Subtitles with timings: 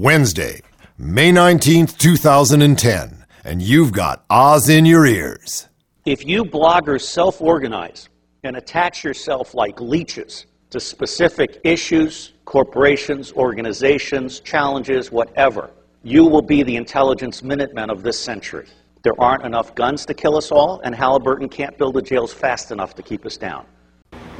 [0.00, 0.62] Wednesday,
[0.96, 5.68] May 19th, 2010, and you've got Oz in your ears.
[6.06, 8.08] If you bloggers self organize
[8.42, 15.68] and attach yourself like leeches to specific issues, corporations, organizations, challenges, whatever,
[16.02, 18.68] you will be the intelligence minutemen of this century.
[19.02, 22.70] There aren't enough guns to kill us all, and Halliburton can't build the jails fast
[22.70, 23.66] enough to keep us down.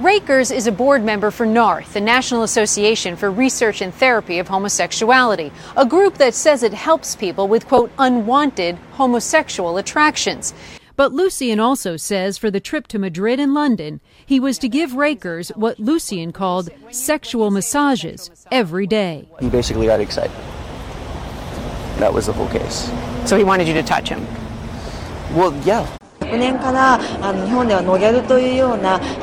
[0.01, 4.49] Rekers is a board member for NARTH, the National Association for Research and Therapy of
[4.49, 10.55] Homosexuality, a group that says it helps people with, quote, unwanted homosexual attractions.
[10.97, 14.93] But Lucian also says for the trip to Madrid and London, he was to give
[14.93, 19.29] Rekers what Lucian called sexual massages every day.
[19.39, 20.35] He basically got excited.
[21.99, 22.91] That was the whole case.
[23.27, 24.27] So he wanted you to touch him?
[25.37, 25.87] Well, yeah.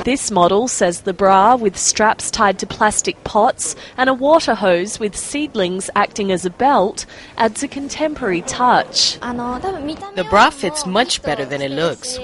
[0.04, 5.00] This model says the bra with straps tied to plastic pots and a water hose
[5.00, 7.06] with seedlings acting as a belt
[7.38, 9.20] adds a contemporary touch.
[9.20, 12.20] The bra fits much better than it looks.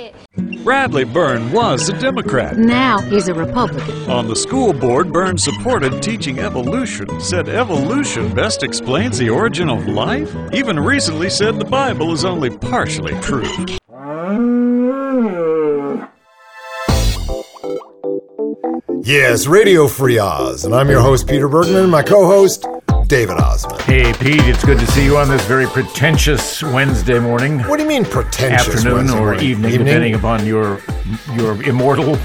[0.64, 2.58] Bradley Byrne was a Democrat.
[2.58, 4.10] Now he's a Republican.
[4.10, 9.88] On the school board, Byrne supported teaching evolution, said evolution best explains the origin of
[9.88, 13.78] life, even recently said the Bible is only partially true.
[19.04, 22.66] Yes, Radio Free Oz, and I'm your host, Peter Bergman, my co host,
[23.06, 23.80] David Ossman.
[23.82, 27.60] Hey, Pete, it's good to see you on this very pretentious Wednesday morning.
[27.60, 28.68] What do you mean pretentious?
[28.68, 29.46] Afternoon Wednesday or morning?
[29.46, 30.82] evening, depending upon your
[31.36, 32.16] your immortal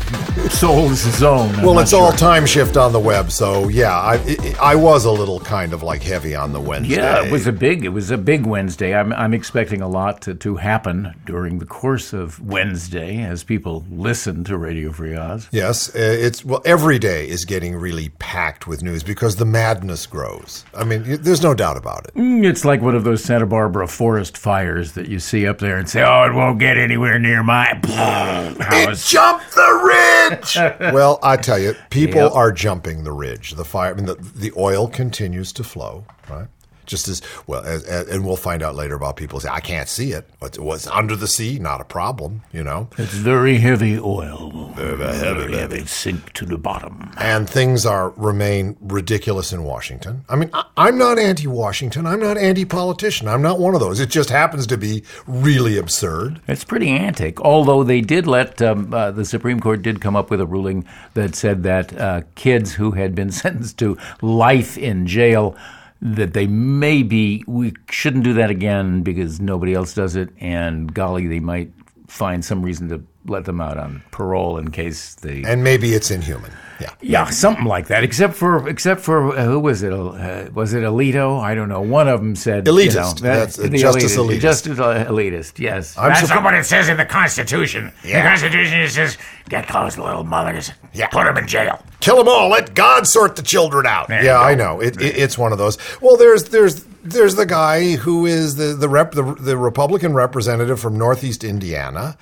[0.50, 1.54] soul's zone.
[1.56, 5.04] I'm well, it's all time shift on the web, so yeah, I it, I was
[5.04, 6.96] a little kind of like heavy on the Wednesday.
[6.96, 8.94] Yeah, it was a big it was a big Wednesday.
[8.94, 13.84] I'm I'm expecting a lot to, to happen during the course of Wednesday as people
[13.90, 15.48] listen to Radio Free Oz.
[15.50, 16.62] Yes, uh, it's well.
[16.64, 20.64] Every day is getting really packed with news because the madness grows.
[20.74, 22.14] I mean, there's no doubt about it.
[22.14, 25.76] Mm, It's like one of those Santa Barbara forest fires that you see up there
[25.78, 30.27] and say, "Oh, it won't get anywhere near my house." Jumped the ridge.
[30.92, 32.32] well, I tell you, people Yep.
[32.32, 33.52] are jumping the ridge.
[33.52, 33.92] The fire.
[33.92, 36.04] I mean, the, the oil continues to flow.
[36.28, 36.48] Right.
[36.88, 39.88] Just as well, as, as, and we'll find out later about people say, "I can't
[39.88, 41.58] see it." It was under the sea?
[41.60, 42.42] Not a problem.
[42.52, 42.88] You know.
[42.98, 44.72] It's very heavy oil.
[44.74, 45.86] Very heavy, heavy.
[45.86, 47.12] Sink to the bottom.
[47.18, 50.24] and things are remain ridiculous in Washington.
[50.28, 52.06] I mean, I, I'm not anti-Washington.
[52.06, 53.28] I'm not anti-politician.
[53.28, 54.00] I'm not one of those.
[54.00, 56.40] It just happens to be really absurd.
[56.48, 57.40] It's pretty antic.
[57.42, 60.84] Although they did let um, uh, the Supreme Court did come up with a ruling
[61.14, 65.54] that said that uh, kids who had been sentenced to life in jail
[66.00, 71.26] that they maybe we shouldn't do that again because nobody else does it, and golly,
[71.26, 71.72] they might
[72.06, 76.10] find some reason to let them out on parole in case they And maybe it's
[76.10, 76.50] inhuman.
[76.80, 76.94] Yeah.
[77.02, 78.04] yeah, something like that.
[78.04, 79.92] Except for, except for uh, who was it?
[79.92, 81.38] Uh, was it Alito?
[81.40, 81.80] I don't know.
[81.82, 83.18] One of them said Elitist.
[83.18, 84.40] You know, That's, uh, the Justice Elitist.
[84.40, 85.58] Justice uh, elitist.
[85.58, 87.92] Yes, I'm that's surpri- not what it says in the Constitution.
[88.04, 88.22] Yeah.
[88.22, 90.70] The Constitution says get those little mothers.
[90.94, 91.08] Yeah.
[91.08, 91.82] put them in jail.
[92.00, 92.48] Kill them all.
[92.48, 94.08] Let God sort the children out.
[94.08, 94.40] There yeah.
[94.40, 94.80] I know.
[94.80, 95.78] It, it, it's one of those.
[96.00, 100.78] Well, there's there's there's the guy who is the the rep the, the Republican representative
[100.78, 102.16] from Northeast Indiana,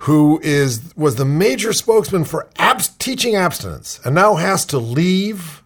[0.00, 5.62] who is was the major spokesman for abs- teaching abstinence, and now has to leave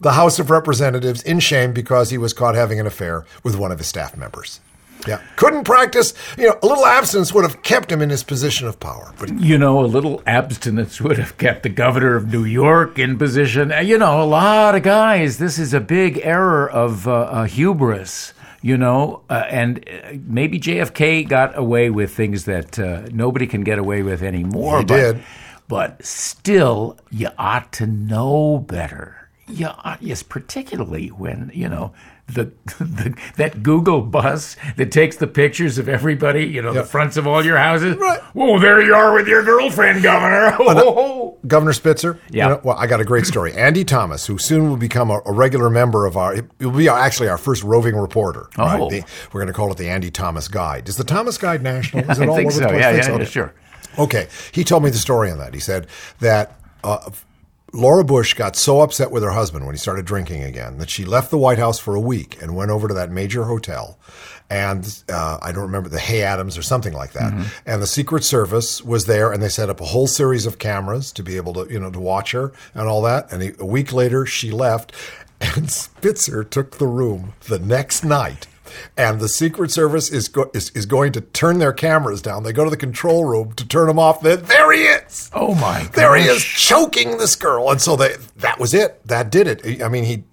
[0.00, 3.70] the House of Representatives in shame because he was caught having an affair with one
[3.70, 4.60] of his staff members.
[5.06, 6.14] Yeah, couldn't practice.
[6.38, 9.32] You know, a little abstinence would have kept him in his position of power, but
[9.40, 13.72] You know, a little abstinence would have kept the governor of New York in position.
[13.72, 15.38] Uh, You know, a lot of guys.
[15.38, 18.32] This is a big error of uh, uh, hubris.
[18.64, 23.62] You know, uh, and uh, maybe JFK got away with things that uh, nobody can
[23.62, 24.78] get away with anymore.
[24.78, 25.22] He but, did.
[25.66, 29.28] but still, you ought to know better.
[29.48, 31.92] You ought, yes, particularly when you know
[32.28, 32.44] the,
[32.78, 36.44] the that Google bus that takes the pictures of everybody.
[36.46, 36.84] You know, Yep.
[36.84, 37.96] the fronts of all your houses.
[37.96, 38.20] Right.
[38.32, 40.56] Whoa, there you are with your girlfriend, Governor.
[40.60, 42.18] Oh, Governor Spitzer.
[42.30, 42.44] Yeah.
[42.48, 43.52] You know, well, I got a great story.
[43.52, 46.88] Andy Thomas, who soon will become a, a regular member of our, it will be
[46.88, 48.48] our, actually our first roving reporter.
[48.56, 48.88] Oh.
[48.88, 50.88] The- we're going to call it the Andy Thomas Guide.
[50.88, 52.10] Is the Thomas Guide national?
[52.10, 52.60] Is it I all think over so.
[52.60, 52.80] the place?
[52.80, 53.18] Yeah, yeah, so?
[53.18, 53.54] yeah, sure.
[53.98, 54.28] Okay.
[54.52, 55.52] He told me the story on that.
[55.54, 55.86] He said
[56.20, 57.10] that uh,
[57.72, 61.04] Laura Bush got so upset with her husband when he started drinking again that she
[61.06, 63.98] left the White House for a week and went over to that major hotel.
[64.50, 67.32] And uh, I don't remember the Hay Adams or something like that.
[67.64, 71.10] And the Secret Service was there, and they set up a whole series of cameras
[71.12, 73.32] to be able to, you know, to watch her and all that.
[73.32, 74.92] And a week later, she left,
[75.40, 78.46] and Spitzer took the room the next night
[78.96, 82.42] and the Secret Service is, go- is is going to turn their cameras down.
[82.42, 84.20] They go to the control room to turn them off.
[84.20, 85.30] Then there he is.
[85.32, 85.82] Oh my!
[85.84, 85.92] God.
[85.92, 89.06] There he is choking this girl, and so they that was it.
[89.06, 89.82] That did it.
[89.82, 90.24] I mean, he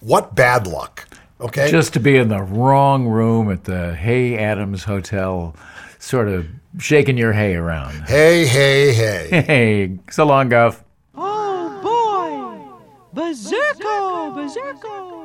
[0.00, 1.06] what bad luck.
[1.40, 1.70] Okay.
[1.70, 5.54] Just to be in the wrong room at the Hay Adams Hotel,
[6.00, 6.46] sort of
[6.78, 8.08] shaking your hay around.
[8.08, 9.28] Hey, hey, hey.
[9.46, 10.82] Hey, so long, Guff.
[11.14, 12.74] Oh
[13.14, 13.20] boy!
[13.22, 14.34] Berserko!
[14.34, 15.17] Berserko!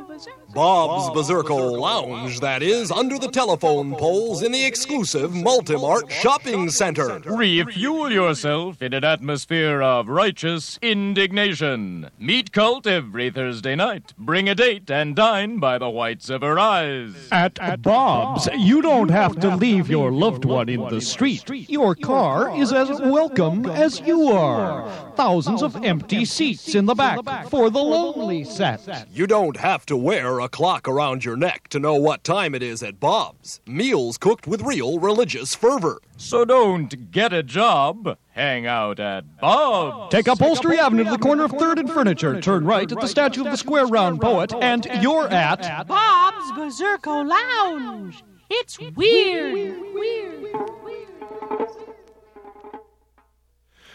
[0.53, 0.55] Berserko!
[0.55, 7.19] Bob's Berserko Lounge, that is, under the telephone poles in the exclusive Multimart Shopping Center.
[7.25, 12.09] Refuel yourself in an atmosphere of righteous indignation.
[12.19, 14.13] Meet Cult every Thursday night.
[14.17, 17.13] Bring a date and dine by the whites of her eyes.
[17.31, 21.49] At Bob's, you don't have to leave your loved one in the street.
[21.69, 24.89] Your car is as welcome as you are.
[25.15, 29.07] Thousands of empty seats in the back for the lonely set.
[29.11, 32.61] You don't have to wear a clock around your neck to know what time it
[32.61, 33.61] is at Bob's.
[33.65, 35.99] Meals cooked with real religious fervor.
[36.17, 38.17] So don't get a job.
[38.31, 40.11] Hang out at Bob's.
[40.11, 42.41] Take Upholstery Avenue to the corner of 3rd and Furniture.
[42.41, 47.27] Turn right at the statue of the Square Round Poet, and you're at Bob's Berserko
[47.27, 48.23] Lounge.
[48.49, 49.53] It's weird.
[49.53, 50.55] Weird.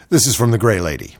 [0.09, 1.17] This is from the Gray Lady.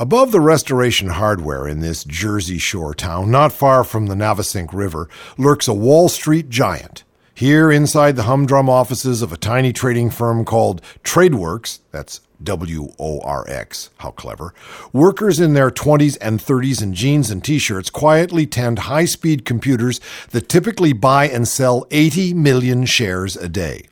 [0.00, 5.08] Above the restoration hardware in this Jersey Shore town, not far from the Navesink River,
[5.36, 7.02] lurks a Wall Street giant.
[7.34, 13.20] Here, inside the humdrum offices of a tiny trading firm called Tradeworx, that's W O
[13.22, 14.54] R X, how clever,
[14.92, 19.44] workers in their 20s and 30s in jeans and t shirts quietly tend high speed
[19.44, 23.87] computers that typically buy and sell 80 million shares a day.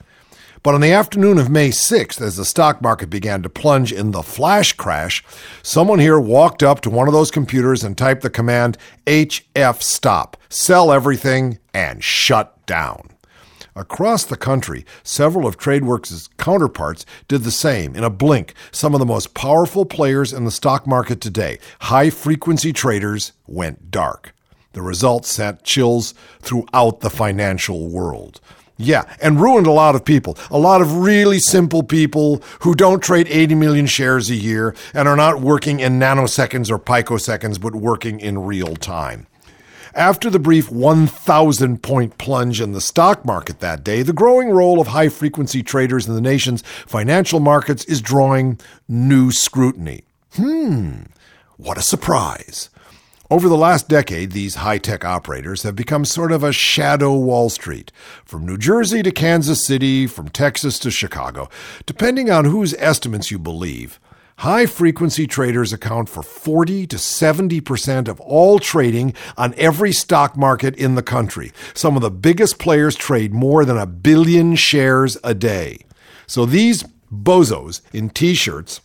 [0.67, 4.11] But on the afternoon of May 6th, as the stock market began to plunge in
[4.11, 5.23] the flash crash,
[5.63, 8.77] someone here walked up to one of those computers and typed the command
[9.07, 13.11] HF stop, sell everything, and shut down.
[13.77, 18.53] Across the country, several of Tradeworx' counterparts did the same in a blink.
[18.73, 23.93] Some of the most powerful players in the stock market today, high frequency traders, went
[23.93, 24.35] dark.
[24.73, 28.41] The result sent chills throughout the financial world.
[28.78, 30.37] Yeah, and ruined a lot of people.
[30.50, 35.08] A lot of really simple people who don't trade 80 million shares a year and
[35.08, 39.26] are not working in nanoseconds or picoseconds, but working in real time.
[39.94, 44.78] After the brief 1,000 point plunge in the stock market that day, the growing role
[44.78, 50.05] of high frequency traders in the nation's financial markets is drawing new scrutiny.
[50.34, 51.05] Hmm,
[51.56, 52.69] what a surprise.
[53.28, 57.50] Over the last decade, these high tech operators have become sort of a shadow Wall
[57.50, 57.90] Street.
[58.25, 61.49] From New Jersey to Kansas City, from Texas to Chicago.
[61.87, 63.99] Depending on whose estimates you believe,
[64.38, 70.76] high frequency traders account for 40 to 70% of all trading on every stock market
[70.76, 71.50] in the country.
[71.75, 75.81] Some of the biggest players trade more than a billion shares a day.
[76.28, 78.81] So these bozos in t shirts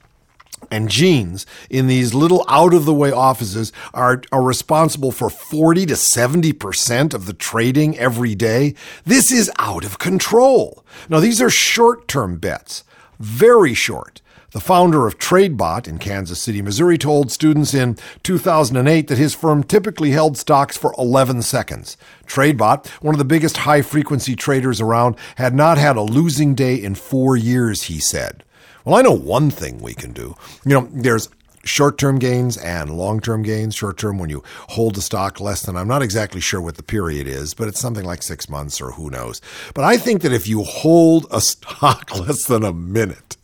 [0.72, 5.86] and jeans in these little out of the way offices are, are responsible for 40
[5.88, 8.74] to 70% of the trading every day.
[9.06, 10.84] This is out of control.
[11.10, 12.84] Now, these are short term bets,
[13.20, 14.22] very short.
[14.52, 19.64] The founder of TradeBot in Kansas City, Missouri, told students in 2008 that his firm
[19.64, 21.96] typically held stocks for 11 seconds.
[22.28, 26.76] TradeBot, one of the biggest high frequency traders around, had not had a losing day
[26.76, 28.44] in four years, he said.
[28.86, 30.36] Well, I know one thing we can do.
[30.66, 31.30] You know, there's
[31.64, 33.76] short term gains and long term gains.
[33.76, 36.84] Short term, when you hold the stock less than, I'm not exactly sure what the
[36.84, 39.42] period is, but it's something like six months or who knows.
[39.74, 43.38] But I think that if you hold a stock less than a minute,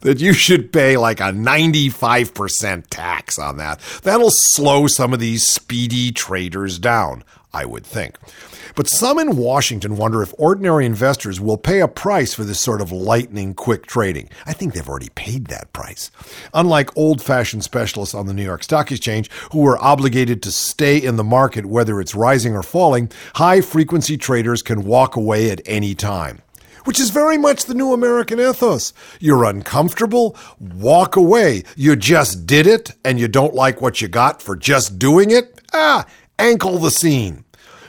[0.00, 3.80] that you should pay like a 95% tax on that.
[4.02, 8.16] That'll slow some of these speedy traders down, I would think.
[8.74, 12.80] But some in Washington wonder if ordinary investors will pay a price for this sort
[12.80, 14.30] of lightning quick trading.
[14.46, 16.10] I think they've already paid that price.
[16.54, 20.96] Unlike old fashioned specialists on the New York Stock Exchange who are obligated to stay
[20.96, 25.60] in the market whether it's rising or falling, high frequency traders can walk away at
[25.66, 26.40] any time
[26.84, 28.92] which is very much the new American ethos.
[29.20, 31.62] You're uncomfortable, walk away.
[31.76, 35.60] You just did it and you don't like what you got for just doing it?
[35.72, 36.06] Ah,
[36.38, 37.44] ankle the scene.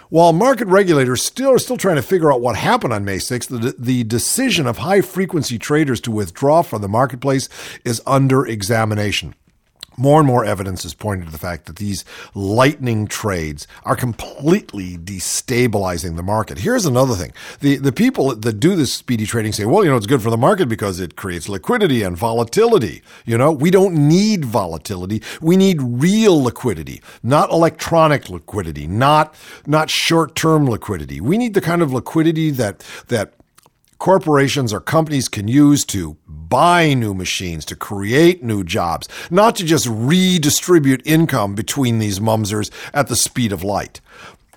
[0.10, 3.48] While market regulators still are still trying to figure out what happened on May 6th,
[3.48, 7.50] the, the decision of high frequency traders to withdraw from the marketplace
[7.84, 9.34] is under examination.
[9.98, 14.98] More and more evidence is pointing to the fact that these lightning trades are completely
[14.98, 16.60] destabilizing the market.
[16.60, 17.32] Here's another thing.
[17.60, 20.30] The, the people that do this speedy trading say, well, you know, it's good for
[20.30, 23.02] the market because it creates liquidity and volatility.
[23.26, 25.22] You know, we don't need volatility.
[25.42, 29.36] We need real liquidity, not electronic liquidity, not,
[29.68, 31.22] not short-term liquidity.
[31.22, 33.34] We need the kind of liquidity that, that
[34.04, 39.64] corporations or companies can use to buy new machines, to create new jobs, not to
[39.64, 44.02] just redistribute income between these mumsers at the speed of light.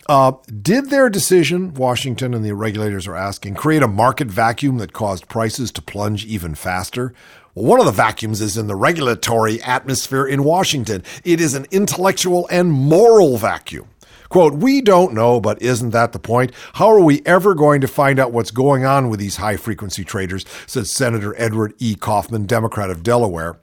[0.08, 4.92] Uh, did their decision, Washington and the regulators are asking, create a market vacuum that
[4.92, 7.14] caused prices to plunge even faster?
[7.54, 11.04] Well, one of the vacuums is in the regulatory atmosphere in Washington.
[11.22, 13.86] It is an intellectual and moral vacuum.
[14.28, 16.52] Quote, we don't know, but isn't that the point?
[16.75, 20.04] How are we ever going to find out what's going on with these high frequency
[20.04, 20.45] traders?
[20.66, 21.95] says Senator Edward E.
[21.95, 23.59] Kaufman, Democrat of Delaware.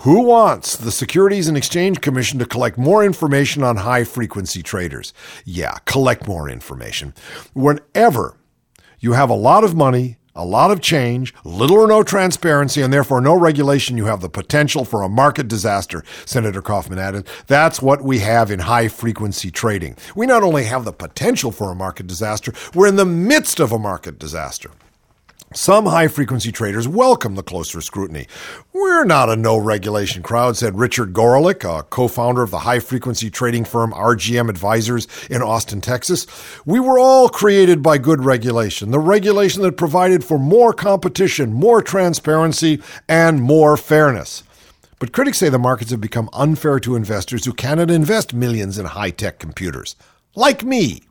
[0.00, 5.12] Who wants the Securities and Exchange Commission to collect more information on high frequency traders?
[5.44, 7.14] Yeah, collect more information.
[7.54, 8.36] Whenever
[9.00, 12.92] you have a lot of money, a lot of change, little or no transparency, and
[12.92, 17.26] therefore no regulation, you have the potential for a market disaster, Senator Kaufman added.
[17.46, 19.96] That's what we have in high frequency trading.
[20.14, 23.72] We not only have the potential for a market disaster, we're in the midst of
[23.72, 24.70] a market disaster.
[25.56, 28.26] Some high frequency traders welcome the closer scrutiny.
[28.74, 32.78] We're not a no regulation crowd, said Richard Gorelick, a co founder of the high
[32.78, 36.26] frequency trading firm RGM Advisors in Austin, Texas.
[36.66, 41.80] We were all created by good regulation, the regulation that provided for more competition, more
[41.80, 44.42] transparency, and more fairness.
[44.98, 48.84] But critics say the markets have become unfair to investors who cannot invest millions in
[48.84, 49.96] high tech computers.
[50.34, 51.04] Like me.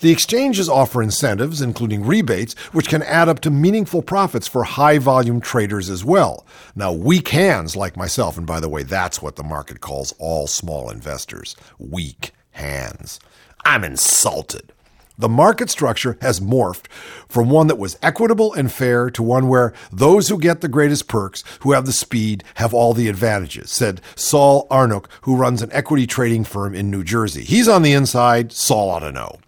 [0.00, 4.98] The exchanges offer incentives, including rebates, which can add up to meaningful profits for high
[4.98, 6.46] volume traders as well.
[6.74, 10.46] Now, weak hands like myself, and by the way, that's what the market calls all
[10.46, 13.20] small investors weak hands.
[13.64, 14.72] I'm insulted.
[15.16, 16.88] The market structure has morphed
[17.28, 21.06] from one that was equitable and fair to one where those who get the greatest
[21.06, 25.70] perks, who have the speed, have all the advantages, said Saul Arnuk, who runs an
[25.72, 27.44] equity trading firm in New Jersey.
[27.44, 29.38] He's on the inside, Saul ought to know.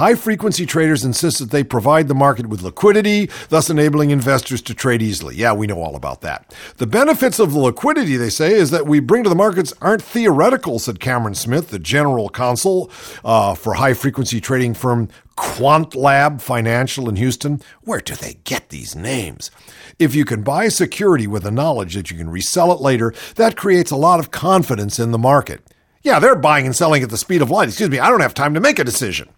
[0.00, 4.74] High frequency traders insist that they provide the market with liquidity, thus enabling investors to
[4.74, 5.36] trade easily.
[5.36, 6.54] Yeah, we know all about that.
[6.78, 10.00] The benefits of the liquidity, they say, is that we bring to the markets aren't
[10.00, 12.90] theoretical, said Cameron Smith, the general counsel
[13.26, 17.60] uh, for high frequency trading firm QuantLab Financial in Houston.
[17.82, 19.50] Where do they get these names?
[19.98, 23.12] If you can buy a security with the knowledge that you can resell it later,
[23.34, 25.60] that creates a lot of confidence in the market.
[26.02, 27.68] Yeah, they're buying and selling at the speed of light.
[27.68, 29.28] Excuse me, I don't have time to make a decision.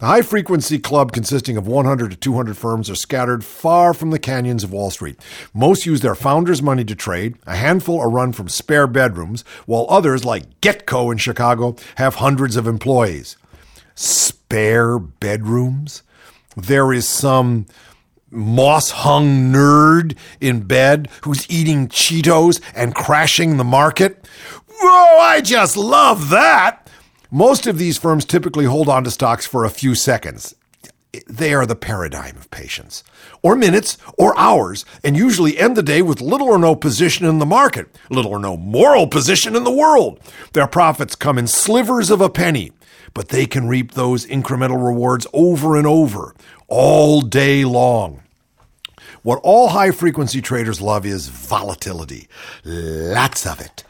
[0.00, 4.18] The high frequency club, consisting of 100 to 200 firms, are scattered far from the
[4.18, 5.20] canyons of Wall Street.
[5.54, 9.86] Most use their founders' money to trade, a handful are run from spare bedrooms, while
[9.88, 13.36] others, like Getco in Chicago, have hundreds of employees.
[13.94, 16.02] Spare bedrooms?
[16.56, 17.66] There is some
[18.32, 24.26] moss hung nerd in bed who's eating Cheetos and crashing the market.
[24.68, 26.83] Whoa, I just love that!
[27.34, 30.54] Most of these firms typically hold on to stocks for a few seconds.
[31.26, 33.02] They are the paradigm of patience,
[33.42, 37.40] or minutes, or hours, and usually end the day with little or no position in
[37.40, 40.20] the market, little or no moral position in the world.
[40.52, 42.70] Their profits come in slivers of a penny,
[43.14, 46.36] but they can reap those incremental rewards over and over,
[46.68, 48.22] all day long.
[49.24, 52.28] What all high frequency traders love is volatility.
[52.64, 53.82] Lots of it.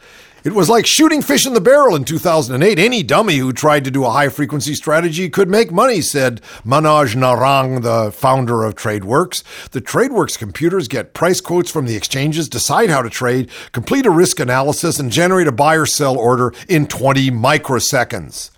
[0.45, 2.77] It was like shooting fish in the barrel in 2008.
[2.77, 7.15] Any dummy who tried to do a high frequency strategy could make money, said Manoj
[7.15, 9.41] Narang, the founder of Tradeworx.
[9.71, 14.11] The Tradeworx computers get price quotes from the exchanges, decide how to trade, complete a
[14.11, 18.51] risk analysis, and generate a buy or sell order in 20 microseconds.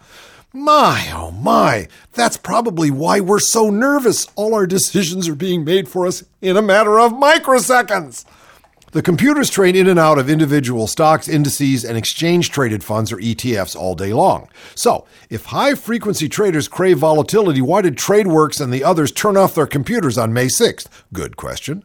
[0.51, 4.27] My, oh my, that's probably why we're so nervous.
[4.36, 8.25] All our decisions are being made for us in a matter of microseconds.
[8.98, 13.18] The computers trade in and out of individual stocks, indices, and exchange traded funds or
[13.18, 14.50] ETFs all day long.
[14.74, 19.54] So, if high frequency traders crave volatility, why did Tradeworx and the others turn off
[19.54, 20.88] their computers on May 6th?
[21.13, 21.84] Good question.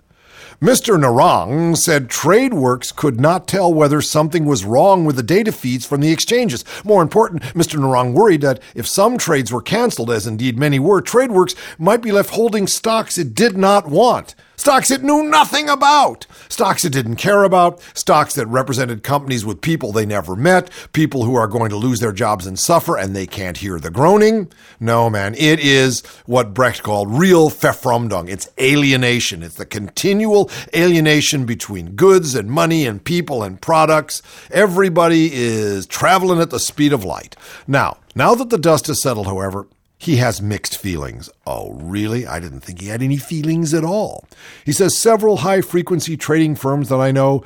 [0.63, 0.99] Mr.
[0.99, 6.01] Narang said Tradeworx could not tell whether something was wrong with the data feeds from
[6.01, 6.65] the exchanges.
[6.83, 7.79] More important, Mr.
[7.79, 12.11] Narang worried that if some trades were canceled, as indeed many were, Tradeworx might be
[12.11, 14.35] left holding stocks it did not want.
[14.63, 16.25] Stocks it knew nothing about.
[16.49, 17.81] Stocks it didn't care about.
[17.95, 21.99] Stocks that represented companies with people they never met, people who are going to lose
[21.99, 24.53] their jobs and suffer and they can't hear the groaning.
[24.79, 28.31] No, man, it is what Brecht called real verfremdung.
[28.31, 29.43] It's alienation.
[29.43, 34.23] It's the continual alienation between goods and money and people and products.
[34.53, 37.35] Everybody is traveling at the speed of light.
[37.67, 39.67] Now, now that the dust has settled, however,
[40.03, 41.31] he has mixed feelings.
[41.47, 42.27] Oh, really?
[42.27, 44.27] I didn't think he had any feelings at all.
[44.65, 47.45] He says several high frequency trading firms that I know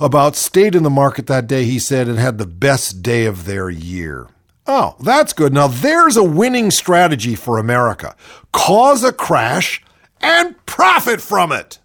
[0.00, 3.44] about stayed in the market that day, he said, and had the best day of
[3.44, 4.28] their year.
[4.66, 5.52] Oh, that's good.
[5.52, 8.16] Now there's a winning strategy for America
[8.52, 9.82] cause a crash
[10.22, 11.77] and profit from it.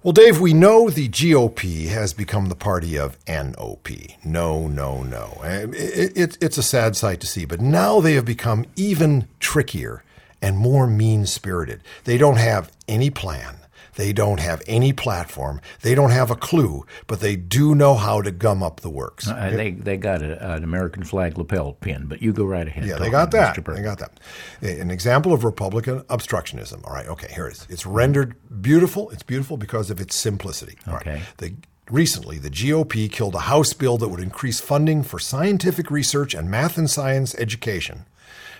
[0.00, 3.88] Well, Dave, we know the GOP has become the party of NOP.
[4.24, 5.40] No, no, no.
[5.42, 10.04] It, it, it's a sad sight to see, but now they have become even trickier
[10.40, 11.82] and more mean spirited.
[12.04, 13.57] They don't have any plan.
[13.98, 15.60] They don't have any platform.
[15.82, 19.26] They don't have a clue, but they do know how to gum up the works.
[19.26, 22.86] Uh, they they got a, an American flag lapel pin, but you go right ahead.
[22.86, 23.56] Yeah, they got that.
[23.56, 24.20] They got that.
[24.62, 26.86] An example of Republican obstructionism.
[26.86, 27.66] All right, okay, here it is.
[27.68, 29.10] It's rendered beautiful.
[29.10, 30.78] It's beautiful because of its simplicity.
[30.86, 31.06] All right.
[31.08, 31.22] Okay.
[31.38, 31.54] The,
[31.90, 36.48] recently, the GOP killed a House bill that would increase funding for scientific research and
[36.48, 38.06] math and science education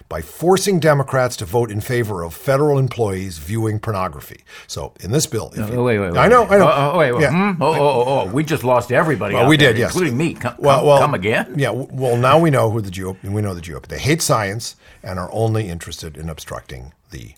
[0.09, 4.43] by forcing Democrats to vote in favor of federal employees viewing pornography.
[4.67, 6.19] So, in this bill, if Oh, you- wait, wait, wait.
[6.19, 6.53] I know, wait.
[6.53, 6.71] I know.
[6.73, 7.21] Oh, oh, wait, wait.
[7.23, 7.53] Yeah.
[7.55, 7.63] Hmm?
[7.63, 9.35] Oh, oh, oh, oh, we just lost everybody.
[9.35, 10.35] Well, we there, did, yes, including me.
[10.35, 11.55] Come, well, come, well, come again.
[11.57, 11.71] Yeah.
[11.71, 13.23] Well, now we know who the GOP.
[13.25, 13.87] We know the GOP.
[13.87, 17.33] They hate science and are only interested in obstructing the.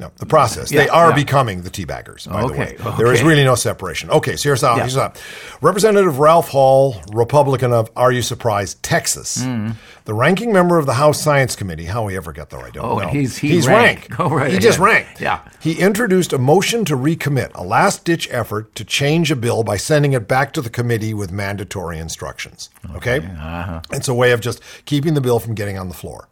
[0.00, 0.70] No, the process.
[0.70, 1.16] Yeah, they are yeah.
[1.16, 2.94] becoming the teabaggers, by Okay, the way.
[2.98, 4.10] There is really no separation.
[4.10, 4.76] Okay, so here's how.
[4.76, 4.82] Yeah.
[4.82, 5.12] Here's how.
[5.60, 9.34] Representative Ralph Hall, Republican of Are You Surprised, Texas,
[10.04, 11.86] the ranking member of the House Science Committee.
[11.86, 12.88] How he ever got there, I don't Mm.
[12.88, 13.08] Oh, know.
[13.08, 14.08] he's- he he's ranked.
[14.10, 14.16] ranked.
[14.16, 15.20] Go right he just ranked.
[15.20, 15.40] Yeah.
[15.60, 19.76] He introduced a motion to recommit, a last ditch effort to change a bill by
[19.76, 22.70] sending it back to the committee with mandatory instructions.
[22.94, 23.18] Okay?
[23.18, 23.80] Uh-huh.
[23.92, 26.28] It's a way of just keeping the bill from getting on the floor.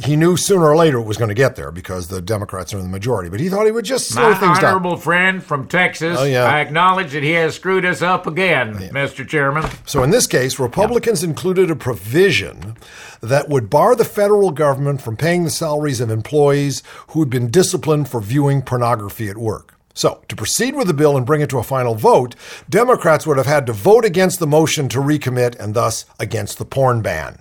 [0.00, 2.78] He knew sooner or later it was going to get there because the Democrats are
[2.78, 4.66] in the majority, but he thought he would just slow My things down.
[4.70, 6.44] honorable friend from Texas, Oh, yeah.
[6.44, 9.26] I acknowledge that he has screwed us up again, Mr.
[9.26, 9.68] Chairman.
[9.86, 12.76] So in this case, Republicans included a provision
[13.20, 17.50] that would bar the federal government from paying the salaries of employees who had been
[17.50, 19.72] disciplined for viewing pornography at work.
[19.94, 22.34] So, to proceed with the bill and bring it to a final vote,
[22.68, 26.66] Democrats would have had to vote against the motion to recommit and thus against the
[26.66, 27.40] porn ban.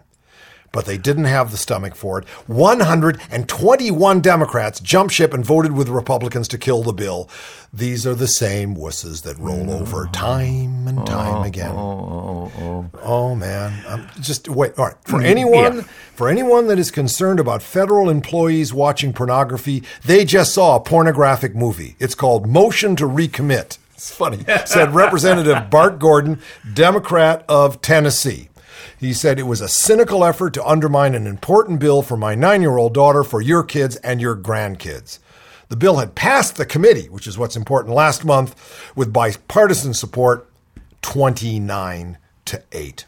[0.75, 2.27] But they didn't have the stomach for it.
[2.47, 7.29] 121 Democrats jumped ship and voted with Republicans to kill the bill.
[7.73, 11.71] These are the same wusses that roll over time and time again.
[11.75, 14.73] Oh man, um, just wait.
[14.77, 15.81] All right, for Mm, anyone yeah.
[16.13, 21.55] for anyone that is concerned about federal employees watching pornography, they just saw a pornographic
[21.55, 21.95] movie.
[21.99, 23.77] It's called Motion to Recommit.
[23.93, 26.41] It's funny, said Representative Bart Gordon,
[26.73, 28.49] Democrat of Tennessee.
[29.05, 32.61] He said it was a cynical effort to undermine an important bill for my nine
[32.61, 35.19] year old daughter, for your kids, and your grandkids.
[35.69, 38.55] The bill had passed the committee, which is what's important, last month
[38.95, 40.49] with bipartisan support
[41.03, 43.05] 29 to 8.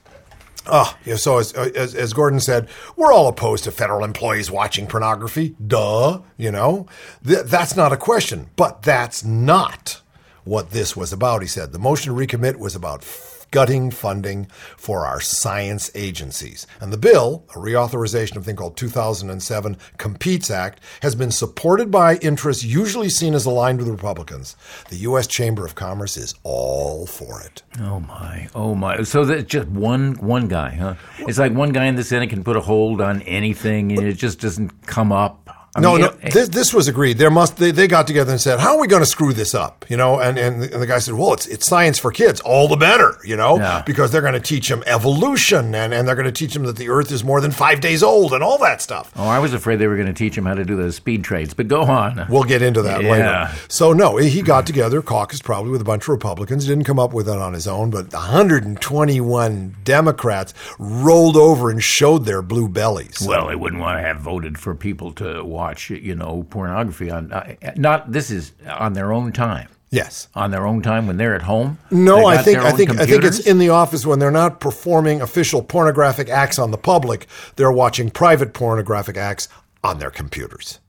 [0.68, 4.86] Oh, yeah, so as, as, as Gordon said, we're all opposed to federal employees watching
[4.86, 5.56] pornography.
[5.66, 6.88] Duh, you know?
[7.26, 10.02] Th- that's not a question, but that's not
[10.44, 11.72] what this was about, he said.
[11.72, 13.04] The motion to recommit was about
[13.52, 16.68] gutting funding for our science agencies.
[16.80, 21.92] And the bill, a reauthorization of a thing called 2007 Competes Act, has been supported
[21.92, 24.56] by interests usually seen as aligned with Republicans.
[24.90, 25.28] The U.S.
[25.28, 27.64] Chamber of Commerce is all for it.
[27.80, 29.04] Oh my, oh my!
[29.04, 30.96] So that's just one one guy, huh?
[31.20, 34.14] It's like one guy in the Senate can put a hold on anything, and it
[34.14, 35.47] just doesn't come up.
[35.78, 36.08] I no, mean, no.
[36.24, 37.18] it- This, this was agreed.
[37.20, 39.54] There must they, they got together and said, "How are we going to screw this
[39.56, 42.12] up?" You know, and and the, and the guy said, "Well, it's it's science for
[42.12, 42.42] kids.
[42.42, 43.84] All the better." You know, Yeah.
[43.86, 46.76] because they're going to teach them evolution and and they're going to teach them that
[46.78, 49.12] the Earth is more than five days old and all that stuff.
[49.16, 51.24] oh, I was afraid they were going to teach him how to do the speed
[51.24, 52.26] trades, but go on.
[52.30, 53.12] We'll get into that Yeah.
[53.12, 53.52] later.
[53.68, 56.66] So no, he got together, caucused probably with a bunch of Republicans.
[56.66, 62.26] Didn't come up with it on his own, but 121 Democrats rolled over and showed
[62.26, 63.22] their blue bellies.
[63.26, 67.32] Well, they wouldn't want to have voted for people to watch, you know, pornography on
[67.32, 68.12] uh, not.
[68.12, 69.70] This is on their own time.
[69.90, 70.28] Yes.
[70.36, 71.78] on their own time when they're at home.
[71.92, 75.22] No, I think I think I think it's in the office when they're not performing
[75.22, 77.26] official pornographic acts on the public.
[77.56, 79.48] They're watching private pornographic acts
[79.84, 80.80] on their computers.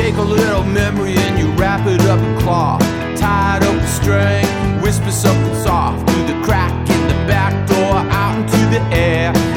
[0.00, 2.80] Take a little memory and you wrap it up in cloth.
[3.20, 4.46] Tie it up with string,
[4.80, 9.49] whisper something soft through the crack in the back door, out into the air.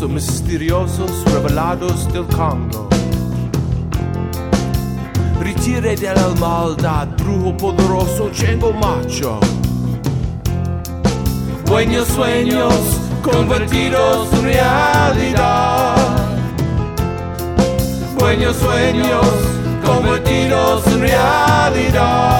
[0.00, 2.88] Poderoso, misteriosos, revelados del Congo.
[5.40, 9.38] Ritire della maldad, brujo poderoso, chengo macho.
[11.66, 12.74] Buenos sueños
[13.22, 15.96] convertidos en realidad.
[18.18, 19.26] Buenos sueños
[19.84, 22.30] convertidos en realidad.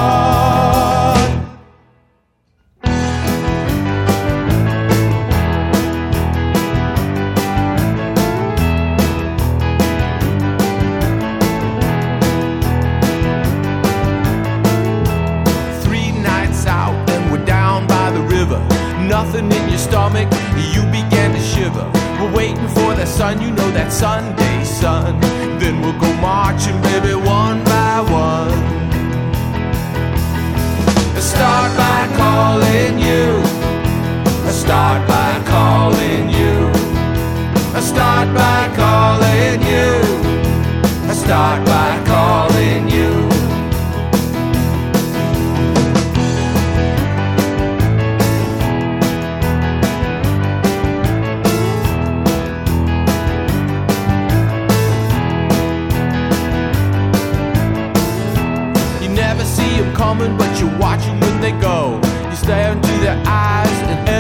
[23.73, 25.21] That Sunday sun.
[25.59, 28.59] Then we'll go marching, baby, one by one.
[31.17, 33.27] I Start by calling you.
[34.49, 36.57] I Start by calling you.
[37.79, 39.91] I Start by calling you.
[41.11, 41.70] I Start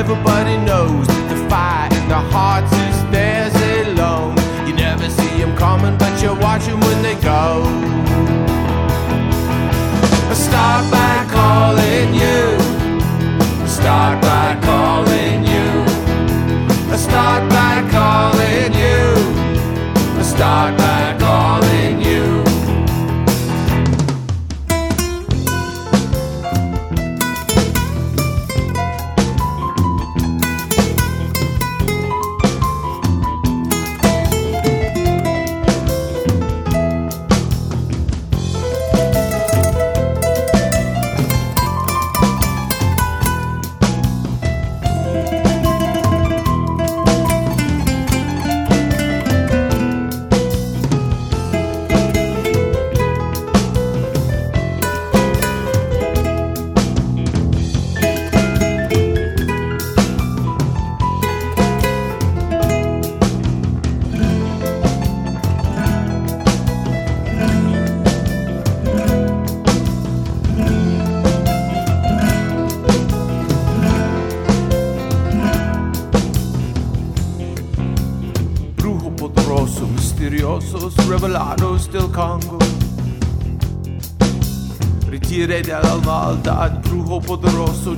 [0.00, 3.54] everybody knows that the fire in their hearts is theirs
[3.86, 4.34] alone.
[4.66, 7.89] You never see them coming, but you're watching when they go.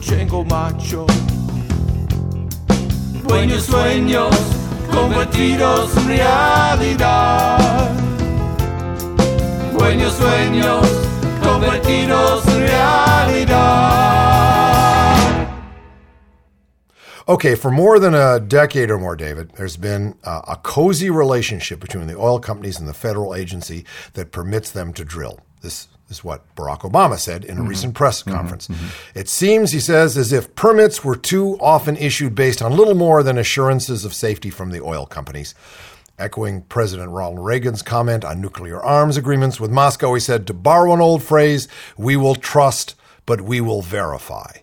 [0.02, 1.06] Poderoso, macho.
[3.24, 4.34] Buenos sueños
[4.90, 7.90] convertidos en realidad.
[9.72, 10.86] Buenos sueños
[11.42, 13.92] convertidos en realidad.
[17.28, 21.78] Okay, for more than a decade or more, David, there's been uh, a cozy relationship
[21.80, 23.84] between the oil companies and the federal agency
[24.14, 25.38] that permits them to drill.
[25.62, 27.68] This is what Barack Obama said in a mm-hmm.
[27.68, 28.36] recent press mm-hmm.
[28.36, 28.68] conference.
[28.68, 29.18] Mm-hmm.
[29.18, 33.22] It seems, he says, as if permits were too often issued based on little more
[33.22, 35.54] than assurances of safety from the oil companies.
[36.18, 40.92] Echoing President Ronald Reagan's comment on nuclear arms agreements with Moscow, he said, to borrow
[40.92, 42.94] an old phrase, we will trust,
[43.26, 44.58] but we will verify.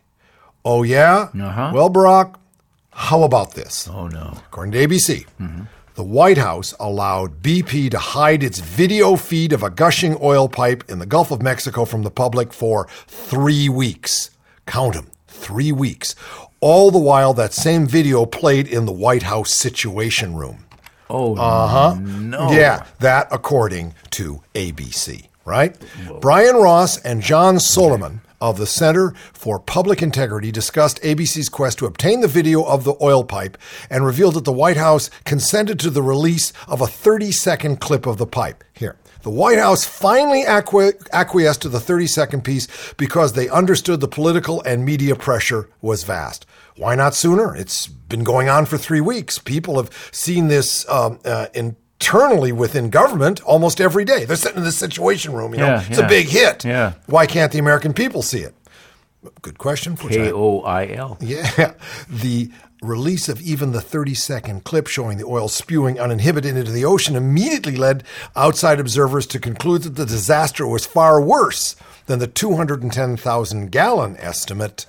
[0.63, 1.29] Oh, yeah?
[1.37, 1.71] Uh-huh.
[1.73, 2.35] Well, Barack,
[2.91, 3.87] how about this?
[3.87, 4.37] Oh, no.
[4.47, 5.25] According to ABC,
[5.99, 10.89] the White House allowed BP to hide its video feed of a gushing oil pipe
[10.89, 14.29] in the Gulf of Mexico from the public for three weeks.
[14.65, 16.15] Count them, three weeks.
[16.61, 20.63] All the while, that same video played in the White House Situation Room.
[21.09, 21.95] Oh, Uh huh.
[22.01, 22.49] no.
[22.53, 25.75] Yeah, that according to ABC, right?
[26.21, 31.85] Brian Ross and John Solomon of the Center for Public Integrity discussed ABC's quest to
[31.85, 33.57] obtain the video of the oil pipe
[33.89, 38.05] and revealed that the White House consented to the release of a 30 second clip
[38.05, 38.63] of the pipe.
[38.73, 38.95] Here.
[39.21, 44.07] The White House finally acqui- acquiesced to the 30 second piece because they understood the
[44.07, 46.45] political and media pressure was vast.
[46.77, 47.53] Why not sooner?
[47.53, 49.37] It's been going on for three weeks.
[49.37, 51.47] People have seen this um, uh,
[52.09, 54.23] internally within government almost every day.
[54.25, 55.53] They're sitting in the Situation Room.
[55.53, 56.63] You know, Yeah, it's a big hit.
[56.63, 56.93] Yeah.
[57.07, 58.55] Why can't the American people see it?
[59.41, 59.97] Good question.
[59.97, 61.17] K O I L.
[61.19, 61.73] yeah.
[62.09, 66.85] The release of even the 30 second clip showing the oil spewing uninhibited into the
[66.85, 68.05] ocean immediately led
[68.37, 74.85] outside observers to conclude that the disaster was far worse than the 210,000 gallon estimate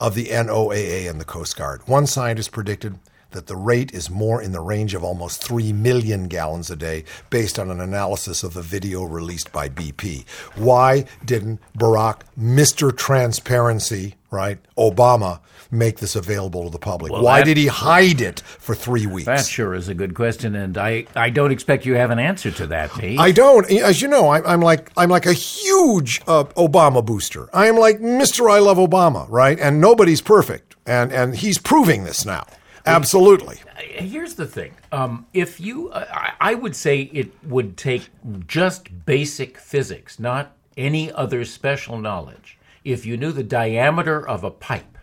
[0.00, 1.82] of the NOAA and the Coast Guard.
[1.86, 2.98] One scientist predicted
[3.30, 7.04] that the rate is more in the range of almost 3 million gallons a day
[7.30, 10.24] based on an analysis of the video released by BP.
[10.54, 12.96] Why didn't Barack, Mr.
[12.96, 17.12] Transparency, right, Obama, make this available to the public?
[17.12, 19.26] Well, Why that- did he hide it for three weeks?
[19.26, 22.50] That sure is a good question, and I, I don't expect you have an answer
[22.52, 23.18] to that, Pete.
[23.18, 23.70] I don't.
[23.70, 27.48] As you know, I, I'm like I'm like a huge uh, Obama booster.
[27.52, 28.50] I am like Mr.
[28.50, 29.58] I love Obama, right?
[29.58, 32.46] And nobody's perfect, and and he's proving this now.
[32.86, 33.56] Absolutely.
[33.78, 34.74] Here's the thing.
[34.92, 38.08] Um, if you, uh, I I would say it would take
[38.46, 42.58] just basic physics, not any other special knowledge.
[42.84, 44.98] If you knew the diameter of a pipe,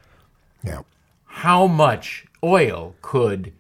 [0.64, 0.82] yeah,
[1.26, 3.52] how much oil could,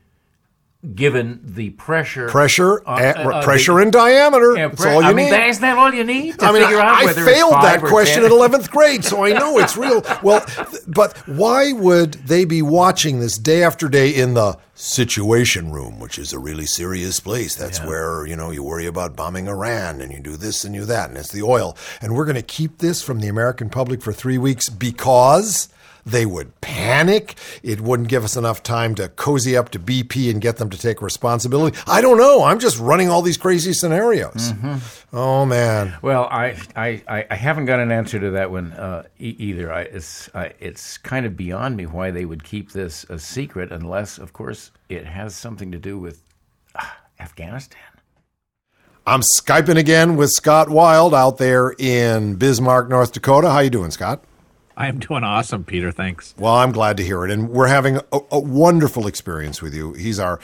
[0.93, 4.55] given the pressure, Pressure, uh, and, uh, uh, pressure, the- and diameter.
[4.57, 5.31] Yeah, That's pre- all you I mean, need.
[5.33, 7.81] that, isn't that all you need to I mean, figure out I, I failed that
[7.81, 8.25] question 10?
[8.25, 10.03] at 11th grade, so I know it's real.
[10.23, 15.71] Well, th- but why would they be watching this day after day in the situation
[15.71, 17.55] room, which is a really serious place?
[17.55, 20.85] That's where, you know, you worry about bombing Iran and you do this and you
[20.85, 21.77] that, and it's the oil.
[22.01, 25.69] And we're going to keep this from the American public for three weeks because
[26.05, 27.35] they would panic.
[27.63, 30.77] It wouldn't give us enough time to cozy up to BP and get them to
[30.77, 31.77] take responsibility.
[31.87, 32.43] I don't know.
[32.43, 34.51] I'm just running all these crazy scenarios.
[35.13, 35.95] Oh, man.
[36.01, 39.71] Well, I, I, I- I haven't got an answer to that one uh, e- either.
[39.71, 43.71] I, it's I, it's kind of beyond me why they would keep this a secret,
[43.71, 46.21] unless, of course, it has something to do with
[46.75, 46.83] uh,
[47.19, 47.79] Afghanistan.
[49.05, 53.49] I'm skyping again with Scott Wild out there in Bismarck, North Dakota.
[53.49, 54.23] How you doing, Scott?
[54.75, 55.91] I am doing awesome, Peter.
[55.91, 56.33] Thanks.
[56.37, 59.93] Well, I'm glad to hear it, and we're having a, a wonderful experience with you.
[59.93, 60.39] He's our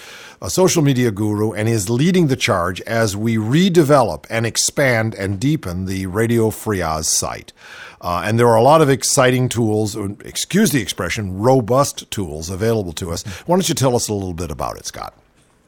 [0.47, 5.85] social media guru, and is leading the charge as we redevelop and expand and deepen
[5.85, 7.53] the Radio Free Oz site.
[8.01, 12.93] Uh, and there are a lot of exciting tools, excuse the expression, robust tools available
[12.93, 13.23] to us.
[13.45, 15.13] Why don't you tell us a little bit about it, Scott?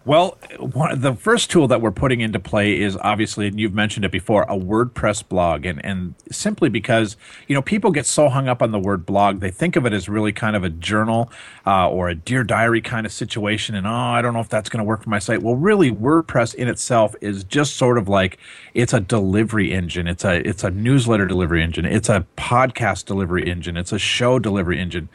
[0.03, 4.03] Well, one, the first tool that we're putting into play is obviously, and you've mentioned
[4.03, 8.47] it before, a WordPress blog, and and simply because you know people get so hung
[8.47, 11.31] up on the word blog, they think of it as really kind of a journal
[11.67, 14.69] uh, or a dear diary kind of situation, and oh, I don't know if that's
[14.69, 15.43] going to work for my site.
[15.43, 18.39] Well, really, WordPress in itself is just sort of like
[18.73, 20.07] it's a delivery engine.
[20.07, 21.85] It's a it's a newsletter delivery engine.
[21.85, 23.77] It's a podcast delivery engine.
[23.77, 25.09] It's a show delivery engine.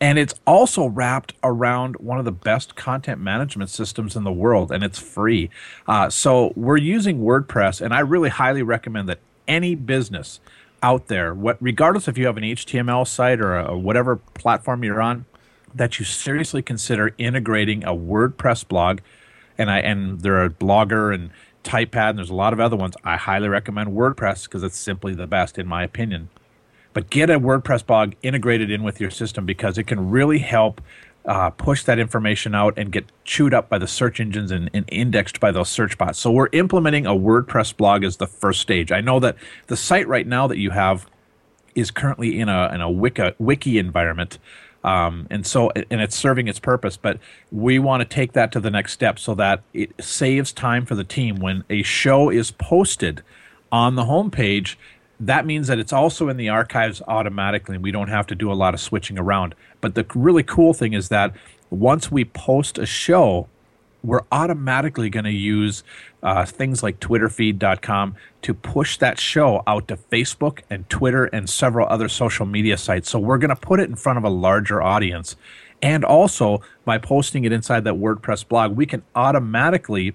[0.00, 4.70] And it's also wrapped around one of the best content management systems in the world,
[4.70, 5.50] and it's free.
[5.88, 10.40] Uh, so we're using WordPress, and I really highly recommend that any business
[10.82, 15.02] out there, what, regardless if you have an HTML site or, a, whatever platform you're
[15.02, 15.24] on,
[15.74, 19.00] that you seriously consider integrating a WordPress blog.
[19.56, 21.30] And I and there are Blogger and
[21.64, 22.94] Typepad, and there's a lot of other ones.
[23.02, 26.28] I highly recommend WordPress because it's simply the best, in my opinion
[26.98, 30.80] but get a WordPress blog integrated in with your system because it can really help
[31.26, 34.84] uh, push that information out and get chewed up by the search engines and, and
[34.88, 36.18] indexed by those search bots.
[36.18, 38.90] So we're implementing a WordPress blog as the first stage.
[38.90, 39.36] I know that
[39.68, 41.08] the site right now that you have
[41.76, 44.40] is currently in a in a wiki, wiki environment.
[44.82, 47.18] Um, and so and it's serving its purpose but
[47.52, 50.96] we want to take that to the next step so that it saves time for
[50.96, 53.22] the team when a show is posted
[53.70, 54.76] on the homepage
[55.20, 58.52] that means that it's also in the archives automatically and we don't have to do
[58.52, 59.54] a lot of switching around.
[59.80, 61.34] But the really cool thing is that
[61.70, 63.48] once we post a show
[64.04, 65.82] we're automatically going to use
[66.22, 71.86] uh, things like twitterfeed.com to push that show out to facebook and twitter and several
[71.88, 73.10] other social media sites.
[73.10, 75.36] So we're going to put it in front of a larger audience.
[75.82, 80.14] And also by posting it inside that wordpress blog we can automatically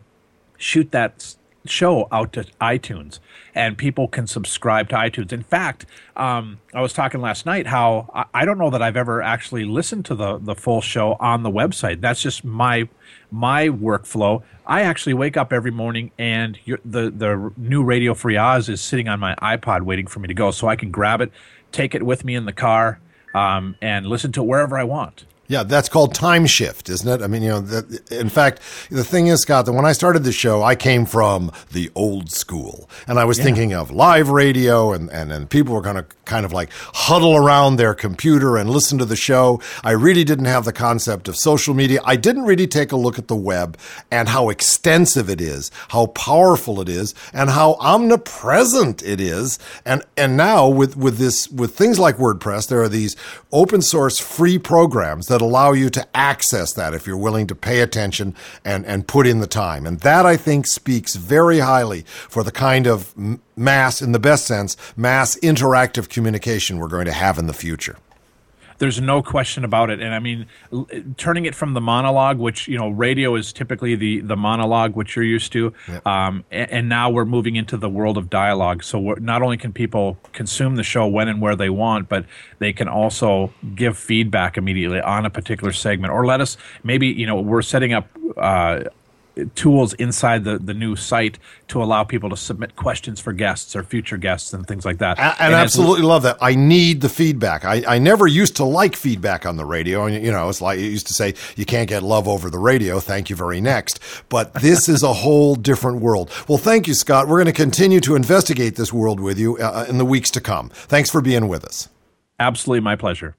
[0.57, 1.35] shoot that
[1.65, 3.19] show out to iTunes
[3.55, 5.31] and people can subscribe to iTunes.
[5.31, 8.97] In fact, um, I was talking last night how I, I don't know that I've
[8.97, 12.01] ever actually listened to the, the full show on the website.
[12.01, 12.89] That's just my
[13.31, 14.43] my workflow.
[14.65, 19.07] I actually wake up every morning and the the new Radio Free Oz is sitting
[19.07, 21.31] on my iPod waiting for me to go, so I can grab it,
[21.71, 22.99] take it with me in the car,
[23.33, 25.25] um, and listen to it wherever I want.
[25.47, 27.21] Yeah, that's called time shift, isn't it?
[27.21, 30.23] I mean, you know, that, in fact, the thing is, Scott, that when I started
[30.23, 33.43] the show, I came from the old school, and I was Yeah.
[33.43, 37.35] thinking of live radio, and and, and people were going to kind of like huddle
[37.35, 39.59] around their computer and listen to the show.
[39.83, 41.99] I really didn't have the concept of social media.
[42.05, 43.77] I didn't really take a look at the web
[44.09, 49.59] and how extensive it is, how powerful it is, and how omnipresent it is.
[49.85, 53.15] And and now with with this with things like WordPress, there are these
[53.51, 57.79] open source free programs that allow you to access that if you're willing to pay
[57.79, 59.87] attention and and put in the time.
[59.87, 63.15] And that I think speaks very highly for the kind of
[63.57, 67.97] mass, in the best sense, mass interactive communication we're going to have in the future.
[68.77, 69.99] There's no question about it.
[70.01, 73.95] And I mean, l- turning it from the monologue, which you know, radio is typically
[73.95, 75.73] the the monologue, which you're used to,
[76.05, 78.83] um, and, and now we're moving into the world of dialogue.
[78.83, 82.25] So not only can people consume the show when and where they want, but
[82.59, 87.25] they can also give feedback immediately on a particular segment, or let us maybe you
[87.25, 88.07] know we're setting up.
[88.37, 88.83] Uh,
[89.55, 93.83] tools inside the, the new site to allow people to submit questions for guests or
[93.83, 95.17] future guests and things like that.
[95.19, 96.37] And, and absolutely love that.
[96.41, 97.65] I need the feedback.
[97.65, 100.05] I, I never used to like feedback on the radio.
[100.05, 102.59] And, you know, it's like you used to say, you can't get love over the
[102.59, 102.99] radio.
[102.99, 103.99] Thank you very next.
[104.29, 106.31] But this is a whole different world.
[106.47, 107.27] Well, thank you, Scott.
[107.27, 110.41] We're going to continue to investigate this world with you uh, in the weeks to
[110.41, 110.69] come.
[110.69, 111.89] Thanks for being with us.
[112.39, 113.35] Absolutely my pleasure.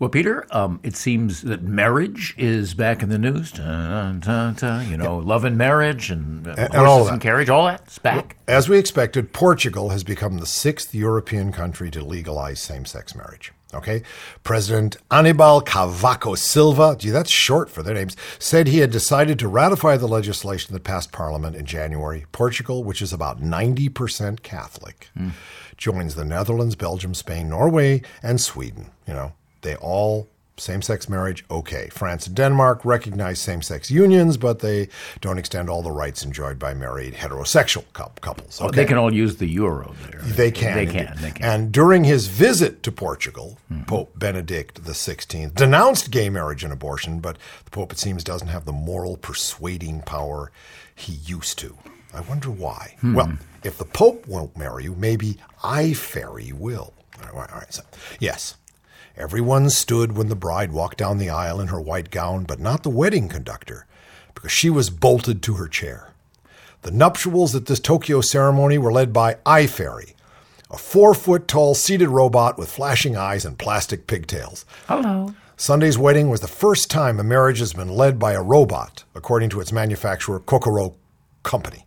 [0.00, 3.52] Well, Peter, um, it seems that marriage is back in the news.
[3.52, 7.12] Dun, dun, dun, you know, love and marriage and, uh, And- and all that.
[7.12, 8.36] and carriage, all that's back.
[8.48, 13.52] As we expected, Portugal has become the sixth European country to legalize same sex marriage.
[13.74, 14.02] Okay.
[14.42, 19.48] President Anibal Cavaco Silva, gee, that's short for their names, said he had decided to
[19.48, 22.24] ratify the legislation that passed Parliament in January.
[22.32, 25.10] Portugal, which is about 90% Catholic,
[25.76, 28.90] joins the Netherlands, Belgium, Spain, Norway, and Sweden.
[29.06, 31.88] You know, they all same sex marriage, okay.
[31.88, 34.88] France and Denmark recognize same sex unions, but they
[35.22, 38.60] don't extend all the rights enjoyed by married heterosexual couples.
[38.60, 38.76] Okay.
[38.76, 40.20] They can all use the euro there.
[40.20, 40.76] They can.
[40.76, 41.16] They can.
[41.20, 41.44] They can.
[41.44, 43.84] And during his visit to Portugal, Mm-hmm.
[43.84, 48.64] Pope Benedict XVI denounced gay marriage and abortion, but the Pope, it seems, doesn't have
[48.64, 50.50] the moral persuading power
[50.94, 51.76] he used to.
[52.12, 52.96] I wonder why.
[53.00, 53.14] Hmm.
[53.14, 56.92] Well, if the Pope won't marry you, maybe iFairy will.
[57.32, 57.82] All right, all right, so,
[58.18, 58.56] yes.
[59.20, 62.84] Everyone stood when the bride walked down the aisle in her white gown, but not
[62.84, 63.84] the wedding conductor,
[64.34, 66.14] because she was bolted to her chair.
[66.80, 70.14] The nuptials at this Tokyo ceremony were led by iFairy,
[70.70, 74.64] a four foot tall seated robot with flashing eyes and plastic pigtails.
[74.88, 75.34] Hello.
[75.54, 79.50] Sunday's wedding was the first time a marriage has been led by a robot, according
[79.50, 80.96] to its manufacturer, Kokoro
[81.42, 81.84] Company.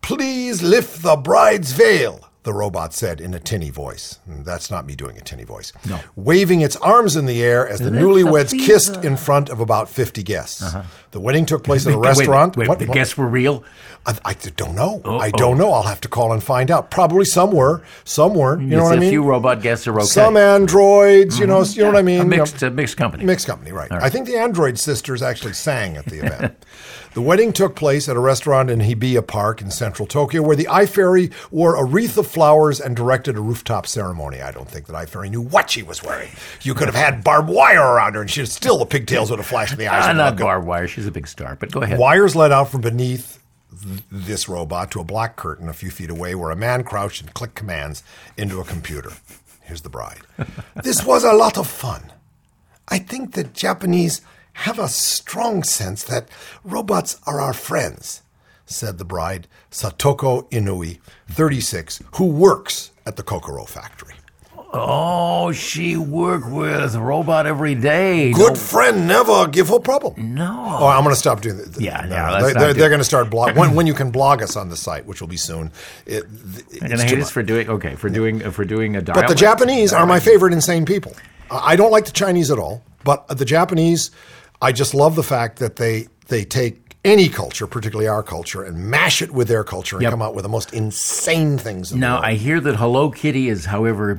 [0.00, 4.20] Please lift the bride's veil, the robot said in a tinny voice.
[4.26, 5.70] That's not me doing a tinny voice.
[5.86, 6.00] No.
[6.16, 10.22] Waving its arms in the air as the newlyweds kissed in front of about 50
[10.22, 10.62] guests.
[10.62, 10.82] Uh-huh.
[11.10, 12.56] The wedding took place at a Wait, wait, restaurant.
[12.56, 13.64] wait, What- the what- guests were real?
[14.06, 15.02] I, I don't know.
[15.04, 15.30] I Uh-oh.
[15.36, 15.72] don't know.
[15.72, 16.90] I'll have to call and find out.
[16.90, 18.62] Probably some were, some weren't.
[18.62, 19.08] You know Yes, what I a mean?
[19.08, 20.06] A few robot guests are okay.
[20.06, 21.78] Some androids, you know, mm-hmm.
[21.78, 22.20] you know what I mean?
[22.20, 23.24] A You know, mixed, a mixed company.
[23.26, 23.90] Mixed company, right.
[23.90, 24.06] All right.
[24.06, 26.64] I think the Android sisters actually sang at the event.
[27.18, 30.66] The wedding took place at a restaurant in Hibiya Park in central Tokyo, where the
[30.66, 34.40] iFairy wore a wreath of flowers and directed a rooftop ceremony.
[34.40, 36.30] I don't think that iFairy knew what she was wearing.
[36.62, 39.48] You could have had barbed wire around her, and she'd still the pigtails would have
[39.48, 40.04] flashed in the eyes.
[40.04, 40.86] Ah, of not barbed wire.
[40.86, 41.98] She's a big star, but go ahead.
[41.98, 43.42] Wires led out from beneath
[44.12, 47.34] this robot to a black curtain a few feet away where a man crouched and
[47.34, 48.04] clicked commands
[48.36, 49.10] into a computer.
[49.62, 50.20] Here's the bride.
[50.84, 52.12] this was a lot of fun.
[52.86, 54.20] I think the Japanese
[54.58, 56.28] have a strong sense that
[56.64, 58.22] robots are our friends,
[58.66, 64.14] said the bride, Satoko Inui, 36, who works at the Kokoro factory.
[64.70, 68.32] Oh, she worked with robot every day.
[68.32, 70.34] Good friend, never give her problem.
[70.34, 70.76] No.
[70.80, 71.80] Oh, I'm going to stop doing that.
[71.80, 74.42] Yeah, no, no, they, they're, they're going to start blog when, when you can blog
[74.42, 75.70] us on the site, which will be soon.
[76.04, 76.24] It,
[76.80, 79.34] They're it's hate us for doing okay for doing uh, for doing a But the
[79.34, 81.14] Japanese are my favorite insane people.
[81.50, 84.10] I I don't like the Chinese at all, but the Japanese,
[84.60, 88.76] I just love the fact that they they take any culture, particularly our culture, and
[88.90, 90.10] mash it with their culture and Yep.
[90.10, 91.92] come out with the most insane things.
[91.92, 92.24] In the Now world.
[92.26, 94.18] I hear that Hello Kitty is, however,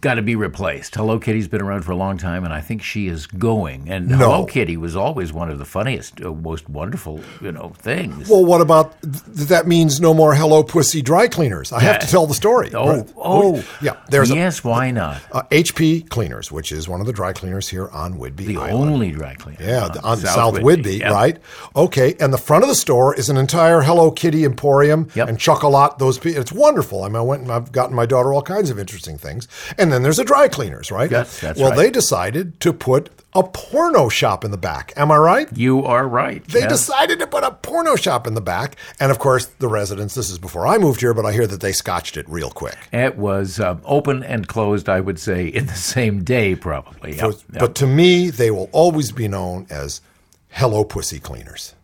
[0.00, 0.94] got to be replaced.
[0.94, 3.88] Hello Kitty's been around for a long time, and I think she is going.
[3.88, 4.16] And No.
[4.18, 8.28] Hello Kitty was always one of the funniest, uh, most wonderful, you know, things.
[8.28, 9.66] Well, what about th- that?
[9.66, 11.72] Means no more Hello Pussy dry cleaners.
[11.72, 12.70] I have to tell the story.
[12.74, 13.08] Oh, Right.
[13.18, 13.96] oh, yeah.
[14.08, 14.62] There's a- yes.
[14.64, 15.20] why not?
[15.32, 18.90] uh, HP Cleaners, which is one of the dry cleaners here on Whidbey The Island.
[18.92, 19.58] only dry cleaner.
[19.60, 21.12] Yeah, the- on South South, Whidbey, Whidbey, yep.
[21.12, 21.38] right?
[21.76, 25.98] Okay, and the front of the store is an entire Hello Kitty emporium and chocolate.
[25.98, 27.02] Those it's wonderful.
[27.04, 29.48] I mean, I went and I've gotten my daughter all kinds of interesting things.
[29.76, 31.10] And then there's a dry cleaners, right?
[31.10, 31.76] Yes, that's well, right.
[31.76, 34.92] they decided to put a porno shop in the back.
[34.96, 35.48] Am I right?
[35.56, 36.42] You are right.
[36.48, 40.14] They decided to put a porno shop in the back, and of course, the residents.
[40.14, 42.76] This is before I moved here, but I hear that they scotched it real quick.
[42.92, 47.16] It was um, open and closed, I would say, in the same day, probably.
[47.16, 47.60] Yep, yep.
[47.60, 50.00] But to me, they will always be known as
[50.48, 51.74] Hello Pussy Cleaners.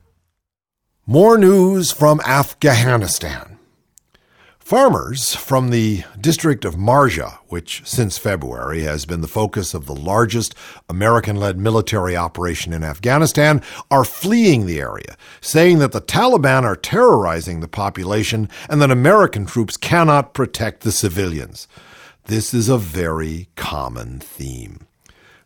[1.07, 3.54] More news from Afghanistan.
[4.65, 9.95] Farmers from the district of Marja, which since February has been the focus of the
[9.95, 10.55] largest
[10.89, 13.61] American led military operation in Afghanistan,
[13.91, 19.45] are fleeing the area, saying that the Taliban are terrorizing the population and that American
[19.45, 21.69] troops cannot protect the civilians.
[22.25, 24.87] This is a very common theme.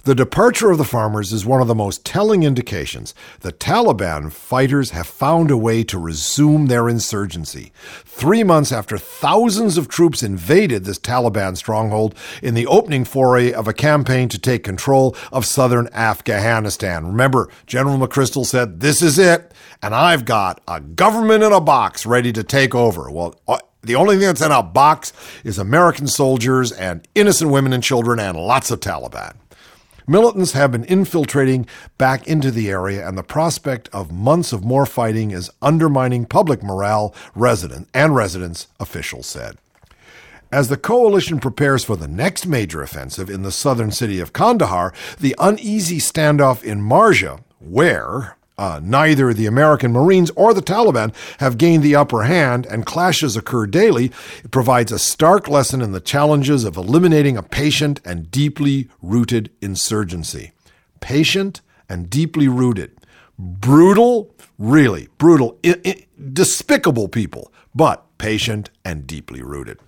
[0.05, 4.90] The departure of the farmers is one of the most telling indications the Taliban fighters
[4.90, 7.72] have found a way to resume their insurgency.
[8.05, 13.66] Three months after thousands of troops invaded this Taliban stronghold in the opening foray of
[13.66, 17.05] a campaign to take control of southern Afghanistan.
[17.05, 22.07] Remember, General McChrystal said, This is it, and I've got a government in a box
[22.07, 23.11] ready to take over.
[23.11, 27.72] Well, uh, the only thing that's in a box is American soldiers and innocent women
[27.72, 29.34] and children and lots of Taliban.
[30.11, 31.67] Militants have been infiltrating
[31.99, 36.63] back into the area, and the prospect of months of more fighting is undermining public
[36.63, 39.59] morale, resident and residents, officials said.
[40.51, 44.95] As the coalition prepares for the next major offensive in the southern city of Kandahar,
[45.21, 51.57] the uneasy standoff in Marja, where uh, neither the American Marines or the Taliban have
[51.57, 54.11] gained the upper hand, and clashes occur daily.
[54.45, 59.51] It provides a stark lesson in the challenges of eliminating a patient and deeply rooted
[59.63, 60.53] insurgency.
[61.01, 62.91] Patient and deeply rooted.
[63.39, 69.79] Brutal, really brutal, I- I- despicable people, but patient and deeply rooted.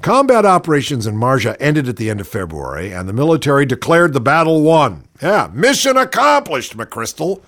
[0.00, 4.20] Combat operations in Marja ended at the end of February, and the military declared the
[4.20, 5.04] battle won.
[5.20, 7.42] Yeah, mission accomplished, McChrystal.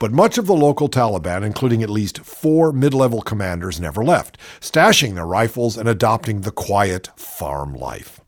[0.00, 4.38] But much of the local Taliban, including at least four mid level commanders, never left,
[4.58, 8.18] stashing their rifles and adopting the quiet farm life.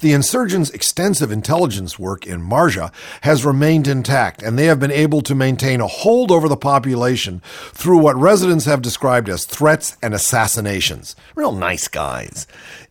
[0.00, 5.22] The insurgents' extensive intelligence work in Marja has remained intact, and they have been able
[5.22, 7.40] to maintain a hold over the population
[7.72, 11.16] through what residents have described as threats and assassinations.
[11.34, 12.46] Real nice guys.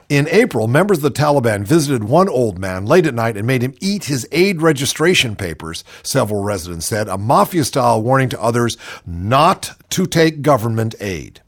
[0.07, 3.63] In April, members of the Taliban visited one old man late at night and made
[3.63, 8.77] him eat his aid registration papers, several residents said, a mafia style warning to others
[9.03, 11.41] not to take government aid.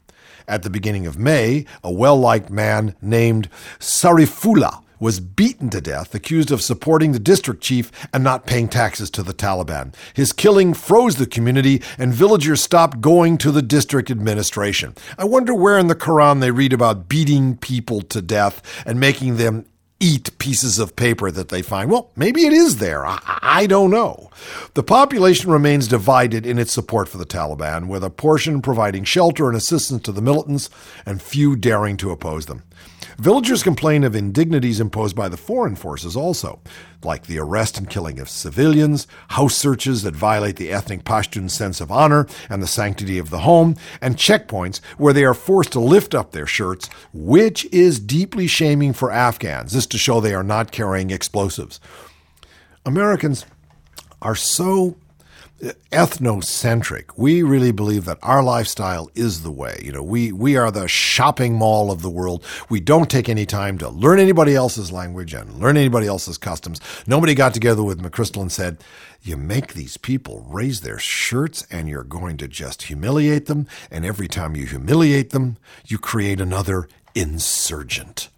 [0.48, 3.48] At the beginning of May, a well liked man named
[3.78, 9.10] Sarifullah was beaten to death, accused of supporting the district chief and not paying taxes
[9.10, 9.94] to the Taliban.
[10.14, 14.94] His killing froze the community, and villagers stopped going to the district administration.
[15.16, 19.36] I wonder where in the Quran they read about beating people to death and making
[19.36, 19.64] them
[20.00, 21.90] eat pieces of paper that they find.
[21.90, 23.04] Well, maybe it is there.
[23.04, 24.30] I, I, don't know.
[24.74, 29.48] The population remains divided in its support for the Taliban, with a portion providing shelter
[29.48, 30.70] and assistance to the militants
[31.04, 32.62] and few daring to oppose them.
[33.18, 36.60] Villagers complain of indignities imposed by the foreign forces also,
[37.02, 41.80] like the arrest and killing of civilians, house searches that violate the ethnic Pashtun sense
[41.80, 45.80] of honor and the sanctity of the home, and checkpoints where they are forced to
[45.80, 49.72] lift up their shirts, which is deeply shaming for Afghans.
[49.72, 51.80] This to show they are not carrying explosives.
[52.86, 53.46] Americans
[54.22, 54.96] are so
[55.60, 57.10] ethnocentric.
[57.16, 59.80] We really believe that our lifestyle is the way.
[59.84, 62.44] You know, we, we are the shopping mall of the world.
[62.68, 66.80] We don't take any time to learn anybody else's language and learn anybody else's customs.
[67.06, 68.78] Nobody got together with McChrystal and said,
[69.20, 73.66] you make these people raise their shirts and you're going to just humiliate them.
[73.90, 78.28] And every time you humiliate them, you create another insurgent.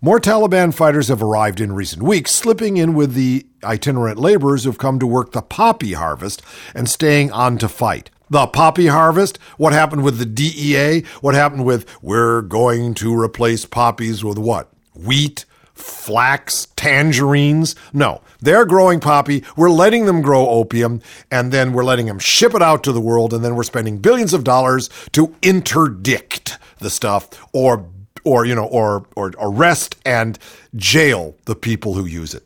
[0.00, 4.78] More Taliban fighters have arrived in recent weeks, slipping in with the itinerant laborers who've
[4.78, 6.40] come to work the poppy harvest
[6.72, 8.08] and staying on to fight.
[8.30, 9.38] The poppy harvest?
[9.56, 11.00] What happened with the DEA?
[11.20, 14.70] What happened with we're going to replace poppies with what?
[14.94, 15.44] Wheat?
[15.74, 16.68] Flax?
[16.76, 17.74] Tangerines?
[17.92, 18.20] No.
[18.40, 19.42] They're growing poppy.
[19.56, 23.00] We're letting them grow opium, and then we're letting them ship it out to the
[23.00, 27.88] world, and then we're spending billions of dollars to interdict the stuff or
[28.28, 30.38] or you know or or arrest and
[30.76, 32.44] jail the people who use it.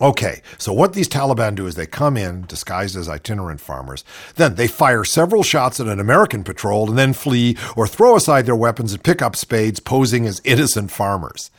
[0.00, 4.04] Okay, so what these Taliban do is they come in disguised as itinerant farmers.
[4.34, 8.44] Then they fire several shots at an American patrol and then flee or throw aside
[8.44, 11.52] their weapons and pick up spades posing as innocent farmers.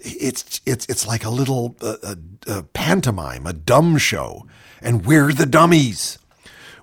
[0.00, 2.14] It's it's it's like a little uh, uh,
[2.48, 4.46] uh, pantomime, a dumb show.
[4.82, 6.18] And we're the dummies.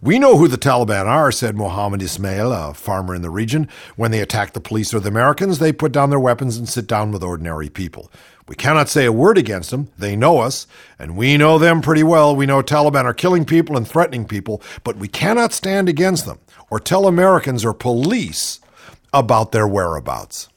[0.03, 3.69] We know who the Taliban are, said Mohammed Ismail, a farmer in the region.
[3.95, 6.87] When they attack the police or the Americans, they put down their weapons and sit
[6.87, 8.11] down with ordinary people.
[8.45, 9.87] We cannot say a word against them.
[9.97, 10.67] They know us,
[10.99, 12.35] and we know them pretty well.
[12.35, 16.39] We know Taliban are killing people and threatening people, but we cannot stand against them
[16.69, 18.59] or tell Americans or police
[19.13, 20.49] about their whereabouts.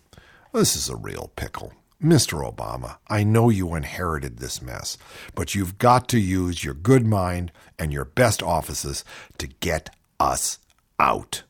[0.53, 1.73] This is a real pickle.
[2.03, 2.45] Mr.
[2.45, 4.99] Obama, I know you inherited this mess,
[5.35, 9.05] but you've got to use your good mind and your best offices
[9.39, 10.59] to get us
[10.99, 11.43] out.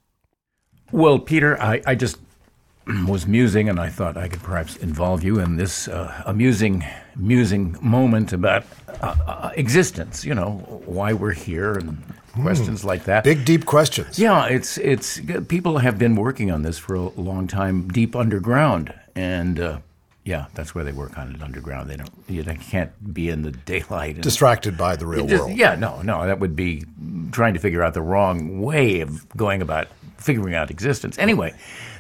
[0.92, 2.18] Well, Peter, I, I just
[3.06, 6.84] was musing, and I thought I could perhaps involve you in this uh, amusing,
[7.16, 8.64] musing moment about
[9.00, 10.24] uh, uh, existence.
[10.24, 10.52] You know,
[10.86, 12.02] why we're here and
[12.34, 13.24] questions like that.
[13.24, 14.18] Big, deep questions.
[14.18, 18.94] Yeah, it's it's people have been working on this for a long time, deep underground,
[19.14, 19.78] and uh,
[20.26, 21.88] Yeah, that's where they work on it underground.
[21.88, 22.10] They don't.
[22.26, 24.16] You they can't be in the daylight.
[24.16, 25.56] And, Distracted by the real just- world.
[25.56, 26.84] Yeah, no, no, that would be
[27.30, 29.86] trying to figure out the wrong way of going about
[30.18, 31.16] figuring out existence.
[31.16, 31.54] Anyway,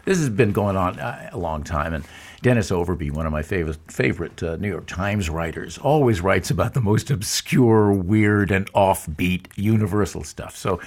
[0.06, 2.04] this has been going on uh, a long time, and
[2.42, 6.74] Dennis Overbye, one of my favorite favorite uh, New York Times writers, always writes about
[6.74, 10.56] the most obscure, weird, and offbeat universal stuff.
[10.56, 10.80] So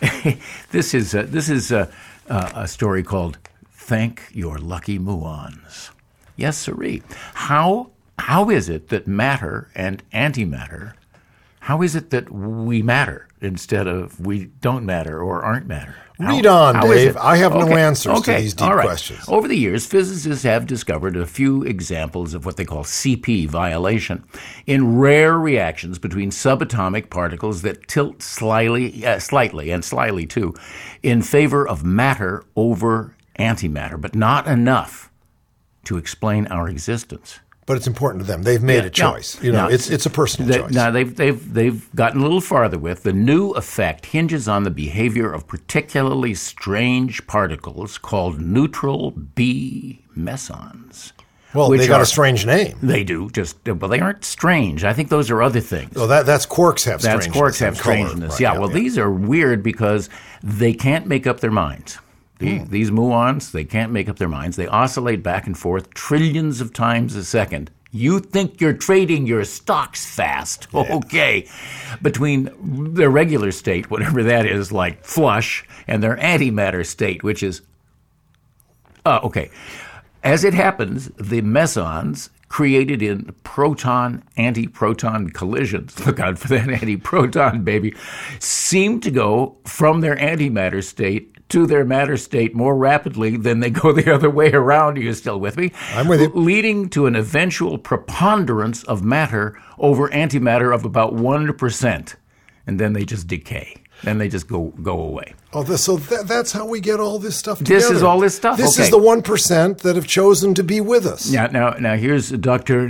[0.70, 1.90] this is uh, this is uh,
[2.30, 3.36] uh, a story called
[3.72, 5.90] "Thank Your Lucky Muons."
[6.36, 7.02] Yes, sirree.
[7.34, 10.94] How how is it that matter and antimatter?
[11.60, 15.96] How is it that we matter instead of we don't matter or aren't matter?
[16.20, 17.16] How- Read on, Dave.
[17.16, 18.84] I have no Okay, answers to these deep right.
[18.86, 19.24] questions.
[19.26, 24.22] Over the years, physicists have discovered a few examples of what they call CP violation
[24.64, 30.54] in rare reactions between subatomic particles that tilt slightly, uh, slightly and slyly too,
[31.02, 35.10] in favor of matter over antimatter, but not enough
[35.86, 37.40] to explain our existence.
[37.66, 38.42] But it's important to them.
[38.42, 39.38] They've made Yeah, a choice.
[39.38, 39.72] no, you know, no.
[39.74, 40.70] it's it's a personal They- choice.
[40.72, 44.70] Now they've they've they've gotten a little farther with the new effect hinges on the
[44.70, 51.14] behavior of particularly strange particles called neutral B mesons.
[51.54, 52.76] Well, they got are- a strange name.
[52.82, 53.30] They do.
[53.30, 54.84] Just well, they aren't strange.
[54.84, 55.94] I think those are other things.
[55.94, 57.96] Well, that that's quarks have That's strangeness quarks have color.
[57.96, 58.32] strangeness.
[58.32, 60.10] Right, yeah, Well, these are weird because
[60.42, 61.98] they can't make up their minds.
[62.38, 62.70] The, Hmm.
[62.70, 64.56] These muons, they can't make up their minds.
[64.56, 67.70] They oscillate back and forth trillions of times a second.
[67.92, 70.66] You think you're trading your stocks fast.
[70.74, 71.48] Okay.
[72.02, 72.50] Between
[72.94, 77.62] their regular state, whatever that is, like flush, and their antimatter state, which is
[79.06, 79.50] uh, okay.
[80.24, 87.64] As it happens, the mesons created in proton anti-proton collisions look out for that anti-proton
[87.64, 87.92] baby
[88.38, 93.70] seem to go from their antimatter state to their matter state more rapidly than they
[93.70, 94.96] go the other way around.
[94.96, 95.72] Are you still with me?
[95.90, 96.28] I'm with you.
[96.28, 102.14] Leading to an eventual preponderance of matter over antimatter of about 1%.
[102.68, 103.83] And then they just decay.
[104.04, 105.34] Then they just go go away.
[105.52, 107.60] Oh, this, so that, that's how we get all this stuff.
[107.60, 107.94] This together.
[107.94, 108.56] is all this stuff?
[108.56, 108.82] This Okay.
[108.84, 111.30] is the one percent that have chosen to be with us.
[111.30, 112.80] Now, now, now, here's Doctor.
[112.80, 112.86] Oh,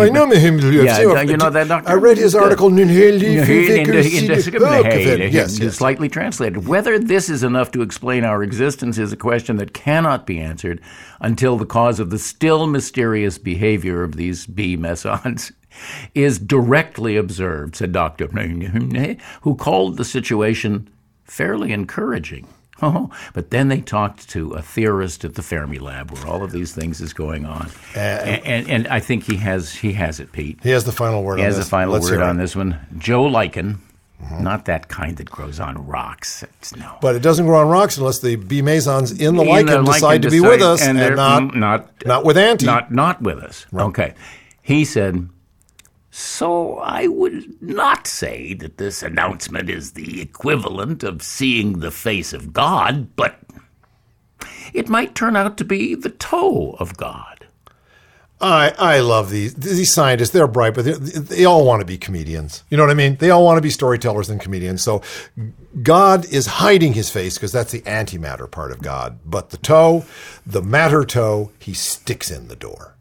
[0.00, 0.58] I know him.
[0.58, 1.90] Yeah, you know that doctor.
[1.90, 2.68] I read his article.
[2.68, 3.48] in in Yes,
[5.32, 5.74] yes, yes.
[5.76, 6.66] slightly translated.
[6.66, 10.80] Whether this is enough to explain our existence is a question that cannot be answered
[11.20, 15.52] until the cause of the still mysterious behavior of these B mesons
[16.14, 18.28] is directly observed, said Dr.
[19.42, 20.88] who called the situation
[21.24, 22.46] fairly encouraging.
[22.82, 26.72] Oh, but then they talked to a theorist at the Fermilab, where all of these
[26.74, 30.32] things is going on, uh, and, and and I think he has he has it,
[30.32, 30.58] Pete.
[30.62, 31.66] He has the final word He on has this.
[31.66, 32.78] the final Let's word on this one.
[32.98, 33.76] Joe Lykken,
[34.20, 34.42] mm-hmm.
[34.42, 36.42] not that kind that grows on rocks.
[36.42, 36.98] It's no.
[37.00, 39.92] But it doesn't grow on rocks unless the B mesons in the In licen the
[39.92, 42.66] decide to be decide- with us and, they're not, not not with Auntie.
[42.66, 43.66] Not not with us.
[43.72, 44.14] Okay.
[44.62, 45.28] He said.
[46.16, 52.32] So I would not say that this announcement is the equivalent of seeing the face
[52.32, 53.40] of God, but
[54.72, 57.48] it might turn out to be the toe of God.
[58.40, 60.30] I, I love these these scientists.
[60.30, 62.62] They're bright, but they, they all want to be comedians.
[62.70, 63.16] You know what I mean?
[63.16, 64.82] They all want to be storytellers and comedians.
[64.82, 65.02] So
[65.82, 69.18] God is hiding his face because that's the antimatter part of God.
[69.26, 70.04] But the toe,
[70.46, 72.93] the matter toe, he sticks in the door.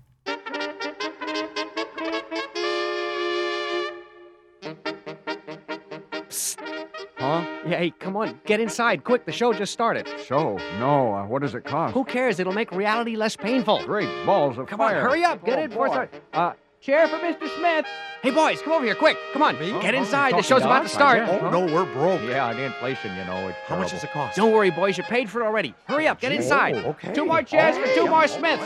[7.66, 9.26] Yeah, hey, come on, get inside, quick.
[9.26, 10.08] The show just started.
[10.26, 10.58] Show?
[10.80, 11.14] No.
[11.14, 11.94] Uh, what does it cost?
[11.94, 12.40] Who cares?
[12.40, 13.84] It'll make reality less painful.
[13.86, 14.98] Great balls of Come fire.
[14.98, 15.94] on, hurry up, get Oh, in before it boy.
[15.96, 16.20] starts.
[16.34, 17.48] Uh, chair for Mr.
[17.58, 17.86] Smith.
[18.22, 19.16] Hey, boys, come over here, quick.
[19.32, 20.34] Come on, get inside.
[20.38, 21.20] The show's about to start.
[21.22, 21.50] Oh, huh?
[21.52, 22.22] No, we're broke.
[22.24, 23.48] Yeah, the inflation, you know.
[23.48, 24.36] It's How much does it cost?
[24.36, 24.98] Don't worry, boys.
[24.98, 25.74] You're paid for it already.
[25.86, 26.76] Hurry up, get inside.
[26.76, 27.14] oh, okay.
[27.14, 28.66] Two more chairs for two Yeah, more oh, Smiths.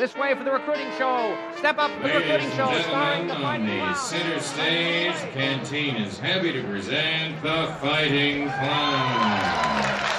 [0.00, 1.36] This way for the recruiting show.
[1.58, 3.94] Step up for the recruiting show, starring the on the Clown.
[3.96, 10.09] center stage, Canteen is happy to present the Fighting Clown.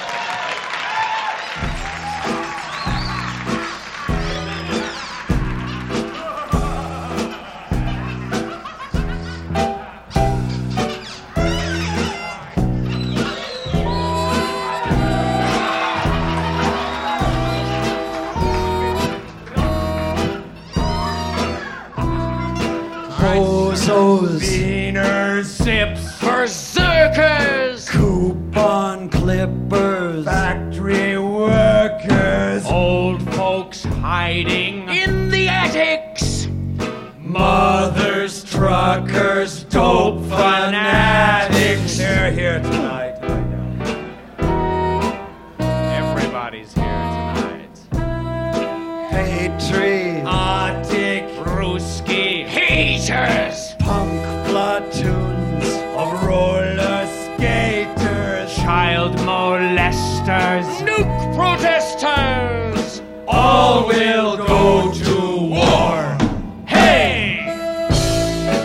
[23.92, 36.48] Bozos, Beaners, Sips, Berserkers, Coupon Clippers, Factory Workers, Old Folks Hiding in the Attics,
[37.20, 41.98] Mothers, Truckers, Dope Fanatics.
[41.98, 43.01] They're here tonight.
[63.94, 66.18] Will go to war.
[66.66, 67.44] Hey!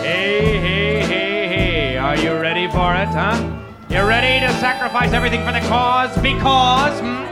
[0.01, 1.97] Hey, hey, hey, hey.
[1.97, 3.35] Are you ready for it, huh?
[3.89, 6.15] You ready to sacrifice everything for the cause?
[6.21, 7.27] Because, hmm?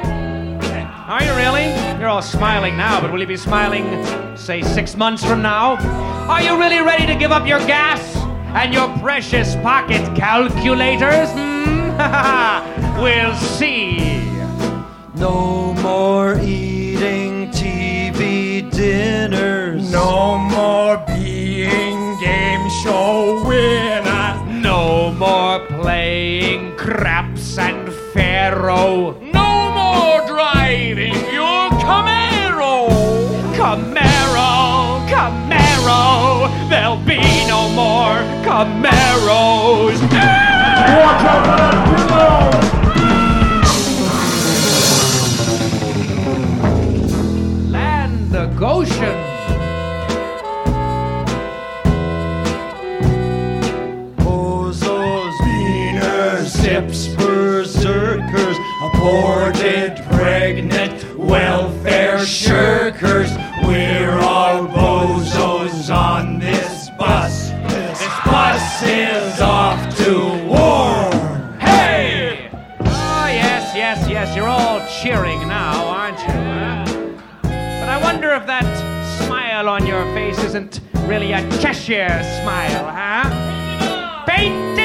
[1.07, 1.67] Are you really?
[1.99, 3.85] You're all smiling now, but will you be smiling,
[4.35, 5.75] say, six months from now?
[6.27, 8.01] Are you really ready to give up your gas
[8.55, 11.29] and your precious pocket calculators?
[11.31, 13.01] Hmm?
[13.01, 14.19] we'll see.
[15.15, 17.34] No more eating
[18.75, 19.89] dinners.
[19.91, 24.41] No more being game show winners.
[24.63, 29.17] No more playing craps and faro.
[29.21, 32.89] No more driving your Camaro.
[33.55, 39.99] Camaro, Camaro, there'll be no more Camaros.
[40.11, 41.74] Land
[56.75, 63.31] sips, berserkers, aborted, pregnant, welfare shirkers.
[63.65, 67.49] We're all bozos on this bus.
[67.69, 71.57] This bus is off to war.
[71.59, 72.49] Hey!
[72.81, 77.15] Oh, yes, yes, yes, you're all cheering now, aren't you?
[77.43, 78.65] But I wonder if that
[79.25, 83.45] smile on your face isn't really a Cheshire smile, huh?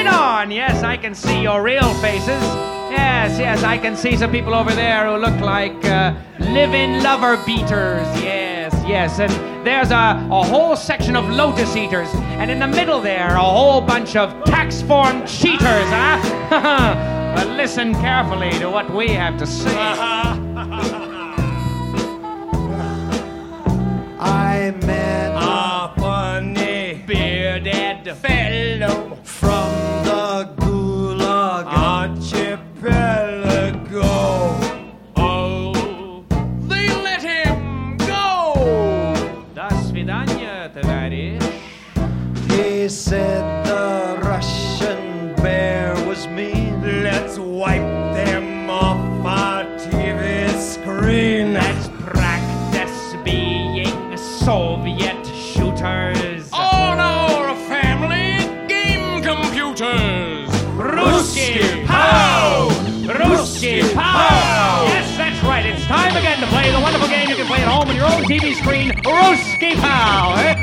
[0.07, 0.49] On!
[0.51, 2.43] Yes, I can see your real faces.
[2.91, 7.37] Yes, yes, I can see some people over there who look like uh, living lover
[7.45, 8.07] beaters.
[8.21, 9.19] Yes, yes.
[9.19, 9.31] And
[9.65, 12.09] there's a, a whole section of lotus eaters.
[12.39, 17.33] And in the middle there, a whole bunch of tax form cheaters, huh?
[17.35, 19.75] but listen carefully to what we have to say.
[24.23, 29.20] I met A funny bearded fellow
[68.31, 70.35] TV screen, Ruski Pow!
[70.37, 70.55] eh?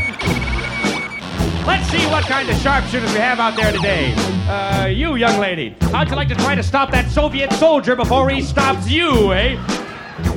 [1.66, 4.14] Let's see what kind of sharpshooters we have out there today.
[4.48, 8.30] Uh, you, young lady, how'd you like to try to stop that Soviet soldier before
[8.30, 9.62] he stops you, eh?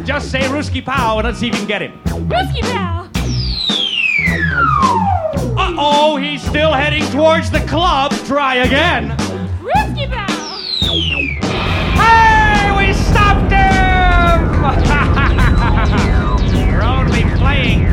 [0.04, 2.02] Just say Ruski Pow and let's see if you can get him.
[2.28, 3.10] Ruski Pow!
[5.58, 8.12] Uh oh, he's still heading towards the club.
[8.26, 9.21] Try again.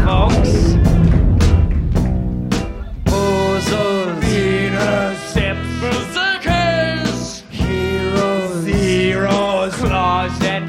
[0.09, 0.55] Folks.
[3.05, 5.35] Bozos, Venus,
[8.71, 10.63] heroes, closet.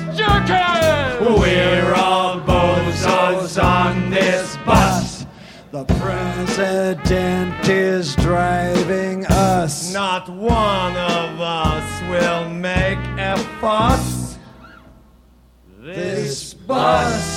[1.21, 5.25] We're all bozos on this bus.
[5.71, 9.93] The president is driving us.
[9.93, 14.37] Not one of us will make a fuss.
[15.81, 17.28] This bus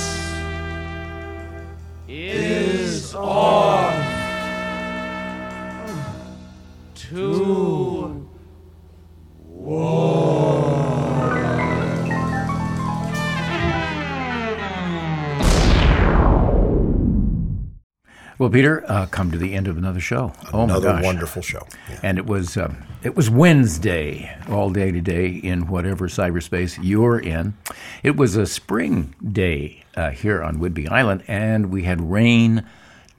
[3.15, 3.19] is
[6.95, 8.27] to
[18.39, 20.33] Well, Peter, uh, come to the end of another show.
[20.51, 20.83] oh Another my gosh.
[20.83, 21.67] Another wonderful show.
[22.01, 27.53] And it was um, it was Wednesday all day today in whatever cyberspace you're in.
[28.01, 32.65] It was a spring day uh, here on Whidbey Island, and we had rain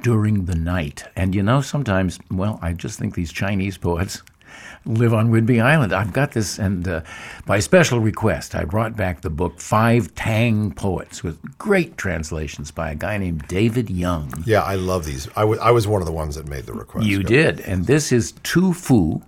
[0.05, 1.03] during the night.
[1.17, 4.23] And you know, sometimes, well, I just think these Chinese poets
[4.85, 5.95] live on Whidbey Island.
[5.95, 7.01] I've got this, and uh,
[7.47, 12.91] by special request, I brought back the book Five Tang Poets with great translations by
[12.91, 14.31] a guy named David Young.
[14.45, 15.27] Yeah, I love these.
[15.37, 17.07] I was one of the ones that made the request.
[17.07, 17.29] You Go.
[17.29, 17.61] did.
[17.61, 19.23] And this is Tu Fu,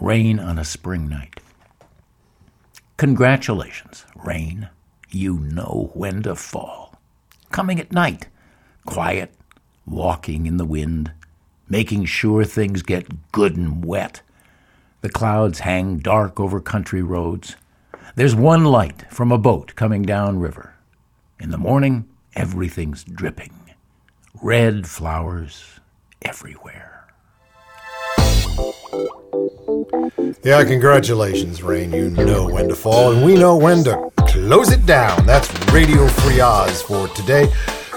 [0.00, 1.40] Rain on a Spring Night.
[2.96, 4.70] Congratulations, rain.
[5.10, 6.94] You know when to fall.
[7.50, 8.28] coming at night,
[8.86, 9.32] quiet,
[9.90, 11.12] walking in the wind,
[11.68, 14.22] making sure things get good and wet.
[15.00, 17.56] The clouds hang dark over country roads.
[18.14, 20.74] There's one light from a boat coming down river.
[21.40, 23.52] In the morning, everything's dripping.
[24.42, 25.80] Red flowers
[26.22, 27.06] everywhere.
[30.42, 31.92] Yeah, congratulations, Rain.
[31.92, 35.26] You know when to fall, and we know when to close it down.
[35.26, 37.46] That's Radio Free Oz for today.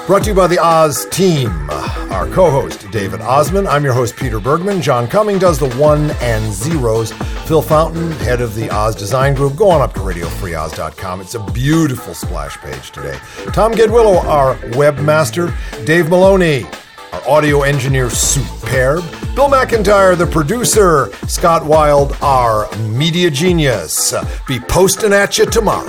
[0.08, 1.70] Brought to you by the Oz team.
[1.70, 3.68] Our co host, David Ossman.
[3.68, 4.82] I'm your host, Peter Bergman.
[4.82, 7.14] John Cumming does the one and zeros.
[7.46, 9.56] Phil Fountain, head of the Oz Design Group.
[9.56, 11.22] Go on up to radiofreeoz.com.
[11.22, 13.18] It's a beautiful splash page today.
[13.54, 15.56] Tom Gedwillow, our webmaster.
[15.86, 16.66] Dave Maloney,
[17.14, 19.04] our audio engineer, superb.
[19.36, 21.10] Bill McIntyre, the producer.
[21.28, 24.14] Scott Wild, our media genius.
[24.48, 25.88] Be posting at you tomorrow.